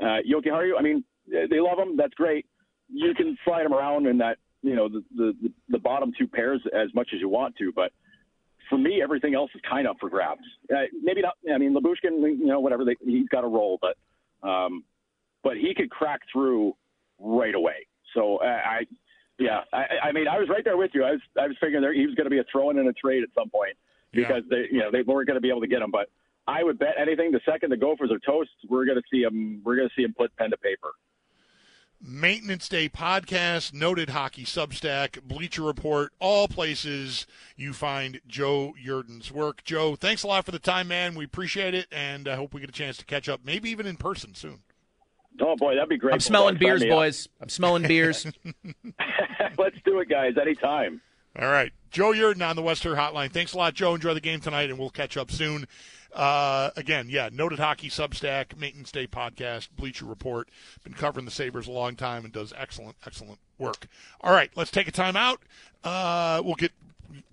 Uh, 0.00 0.18
Jokiharju, 0.30 0.72
I 0.78 0.82
mean, 0.82 1.04
they 1.26 1.60
love 1.60 1.78
him. 1.78 1.96
That's 1.96 2.14
great. 2.14 2.46
You 2.88 3.12
can 3.14 3.36
slide 3.44 3.66
him 3.66 3.74
around 3.74 4.06
in 4.06 4.18
that, 4.18 4.38
you 4.62 4.74
know, 4.74 4.88
the, 4.88 5.02
the, 5.14 5.52
the 5.68 5.78
bottom 5.78 6.12
two 6.18 6.26
pairs 6.26 6.62
as 6.74 6.88
much 6.94 7.10
as 7.12 7.20
you 7.20 7.28
want 7.28 7.56
to. 7.56 7.72
But 7.74 7.92
for 8.70 8.78
me, 8.78 9.02
everything 9.02 9.34
else 9.34 9.50
is 9.54 9.60
kind 9.68 9.86
of 9.86 9.96
for 9.98 10.08
grabs. 10.08 10.40
Uh, 10.72 10.84
maybe 11.02 11.22
not. 11.22 11.34
I 11.52 11.58
mean, 11.58 11.74
Lyubushkin, 11.74 12.38
you 12.38 12.46
know, 12.46 12.60
whatever. 12.60 12.84
They, 12.84 12.96
he's 13.04 13.28
got 13.28 13.44
a 13.44 13.48
role, 13.48 13.78
but 13.80 14.48
um, 14.48 14.84
but 15.42 15.56
he 15.56 15.74
could 15.74 15.90
crack 15.90 16.20
through 16.32 16.74
right 17.18 17.54
away. 17.54 17.86
So 18.14 18.38
uh, 18.38 18.46
I, 18.46 18.86
yeah, 19.38 19.60
I, 19.72 20.08
I 20.08 20.12
mean, 20.12 20.26
I 20.28 20.38
was 20.38 20.48
right 20.48 20.64
there 20.64 20.76
with 20.76 20.90
you. 20.94 21.04
I 21.04 21.12
was 21.12 21.20
I 21.38 21.46
was 21.46 21.56
figuring 21.60 21.82
there, 21.82 21.92
he 21.92 22.06
was 22.06 22.14
going 22.14 22.26
to 22.26 22.30
be 22.30 22.38
a 22.38 22.44
throw-in 22.50 22.78
and 22.78 22.88
a 22.88 22.92
trade 22.92 23.22
at 23.22 23.28
some 23.34 23.48
point 23.48 23.76
because 24.12 24.42
they, 24.50 24.66
you 24.70 24.80
know, 24.80 24.90
they 24.90 25.02
weren't 25.02 25.26
going 25.26 25.36
to 25.36 25.40
be 25.40 25.50
able 25.50 25.60
to 25.60 25.66
get 25.66 25.82
him. 25.82 25.90
But 25.90 26.10
I 26.46 26.64
would 26.64 26.78
bet 26.78 26.94
anything. 26.98 27.30
The 27.30 27.40
second 27.44 27.70
the 27.70 27.76
Gophers 27.76 28.10
are 28.10 28.18
toast, 28.18 28.50
we're 28.68 28.84
going 28.84 28.98
to 28.98 29.04
see 29.10 29.22
him. 29.22 29.62
We're 29.64 29.76
going 29.76 29.88
to 29.88 29.94
see 29.94 30.02
him 30.02 30.14
put 30.16 30.34
pen 30.36 30.50
to 30.50 30.56
paper. 30.56 30.92
Maintenance 32.00 32.68
Day 32.68 32.88
podcast, 32.88 33.74
noted 33.74 34.10
hockey 34.10 34.44
Substack, 34.44 35.20
Bleacher 35.24 35.62
Report, 35.62 36.12
all 36.20 36.46
places 36.46 37.26
you 37.56 37.72
find 37.72 38.20
Joe 38.24 38.72
Yerdon's 38.80 39.32
work. 39.32 39.64
Joe, 39.64 39.96
thanks 39.96 40.22
a 40.22 40.28
lot 40.28 40.44
for 40.44 40.52
the 40.52 40.60
time, 40.60 40.86
man. 40.86 41.16
We 41.16 41.24
appreciate 41.24 41.74
it, 41.74 41.88
and 41.90 42.28
I 42.28 42.36
hope 42.36 42.54
we 42.54 42.60
get 42.60 42.70
a 42.70 42.72
chance 42.72 42.98
to 42.98 43.04
catch 43.04 43.28
up, 43.28 43.40
maybe 43.44 43.68
even 43.70 43.84
in 43.84 43.96
person 43.96 44.36
soon. 44.36 44.60
Oh 45.40 45.56
boy, 45.56 45.74
that'd 45.74 45.88
be 45.88 45.96
great. 45.96 46.14
I'm 46.14 46.20
smelling 46.20 46.54
Sign 46.54 46.60
beers, 46.60 46.80
me 46.82 46.90
up. 46.90 46.96
boys. 46.96 47.28
I'm 47.40 47.48
smelling 47.48 47.82
beers. 47.82 48.26
Let's 49.58 49.76
do 49.84 50.00
it, 50.00 50.08
guys. 50.08 50.36
Anytime. 50.40 51.00
All 51.38 51.48
right. 51.48 51.72
Joe 51.90 52.12
Yerdon 52.12 52.48
on 52.48 52.56
the 52.56 52.62
Western 52.62 52.96
Hotline. 52.96 53.30
Thanks 53.30 53.52
a 53.52 53.58
lot, 53.58 53.74
Joe. 53.74 53.94
Enjoy 53.94 54.12
the 54.14 54.20
game 54.20 54.40
tonight, 54.40 54.70
and 54.70 54.78
we'll 54.78 54.90
catch 54.90 55.16
up 55.16 55.30
soon. 55.30 55.66
Uh, 56.12 56.70
again, 56.76 57.08
yeah, 57.08 57.28
noted 57.32 57.58
hockey 57.58 57.88
Substack, 57.88 58.58
Maintenance 58.58 58.90
Day 58.90 59.06
podcast, 59.06 59.68
Bleacher 59.76 60.04
Report. 60.06 60.48
Been 60.82 60.94
covering 60.94 61.24
the 61.24 61.30
Sabres 61.30 61.66
a 61.66 61.70
long 61.70 61.96
time 61.96 62.24
and 62.24 62.32
does 62.32 62.52
excellent, 62.56 62.96
excellent 63.06 63.38
work. 63.58 63.86
All 64.22 64.32
right, 64.32 64.50
let's 64.56 64.70
take 64.70 64.88
a 64.88 64.92
time 64.92 65.16
out. 65.16 65.42
Uh, 65.84 66.42
we'll 66.44 66.54
get 66.56 66.72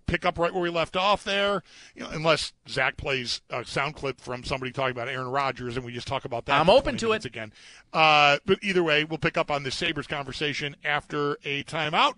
pick 0.07 0.25
up 0.25 0.37
right 0.37 0.53
where 0.53 0.61
we 0.61 0.69
left 0.69 0.95
off 0.95 1.23
there, 1.23 1.63
you 1.95 2.03
know, 2.03 2.09
unless 2.09 2.53
Zach 2.67 2.97
plays 2.97 3.41
a 3.49 3.65
sound 3.65 3.95
clip 3.95 4.19
from 4.21 4.43
somebody 4.43 4.71
talking 4.71 4.91
about 4.91 5.09
Aaron 5.09 5.27
Rodgers, 5.29 5.75
and 5.77 5.85
we 5.85 5.93
just 5.93 6.07
talk 6.07 6.25
about 6.25 6.45
that. 6.45 6.59
I'm 6.59 6.69
open 6.69 6.97
to 6.97 7.11
it. 7.13 7.25
again. 7.25 7.53
Uh, 7.93 8.37
but 8.45 8.59
either 8.61 8.83
way, 8.83 9.03
we'll 9.03 9.17
pick 9.17 9.37
up 9.37 9.49
on 9.49 9.63
the 9.63 9.71
Sabres 9.71 10.07
conversation 10.07 10.75
after 10.83 11.37
a 11.43 11.63
timeout. 11.63 12.15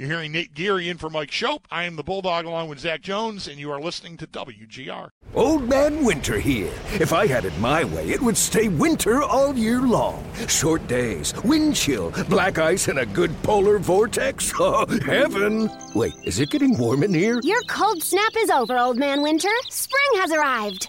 You're 0.00 0.08
hearing 0.08 0.32
Nate 0.32 0.54
Geary 0.54 0.88
in 0.88 0.96
for 0.96 1.10
Mike 1.10 1.30
Schopp. 1.30 1.64
I 1.70 1.84
am 1.84 1.96
the 1.96 2.02
Bulldog 2.02 2.46
along 2.46 2.70
with 2.70 2.78
Zach 2.78 3.02
Jones, 3.02 3.46
and 3.48 3.58
you 3.58 3.70
are 3.70 3.78
listening 3.78 4.16
to 4.16 4.26
WGR. 4.26 5.10
Old 5.34 5.68
Man 5.68 6.06
Winter 6.06 6.40
here. 6.40 6.72
If 6.94 7.12
I 7.12 7.26
had 7.26 7.44
it 7.44 7.52
my 7.58 7.84
way, 7.84 8.08
it 8.08 8.18
would 8.18 8.38
stay 8.38 8.68
winter 8.68 9.22
all 9.22 9.54
year 9.54 9.82
long. 9.82 10.24
Short 10.48 10.86
days, 10.86 11.34
wind 11.44 11.76
chill, 11.76 12.12
black 12.30 12.56
ice, 12.56 12.88
and 12.88 12.98
a 12.98 13.04
good 13.04 13.30
polar 13.42 13.78
vortex. 13.78 14.50
Oh, 14.62 14.86
heaven! 15.04 15.70
Wait, 15.94 16.14
is 16.24 16.38
it 16.38 16.50
getting 16.50 16.78
warm 16.78 17.02
in 17.02 17.12
here? 17.12 17.40
Your 17.42 17.60
cold 17.62 18.02
snap 18.02 18.32
is 18.38 18.48
over, 18.48 18.78
Old 18.78 18.96
Man 18.96 19.20
Winter. 19.20 19.50
Spring 19.68 20.20
has 20.20 20.32
arrived. 20.32 20.88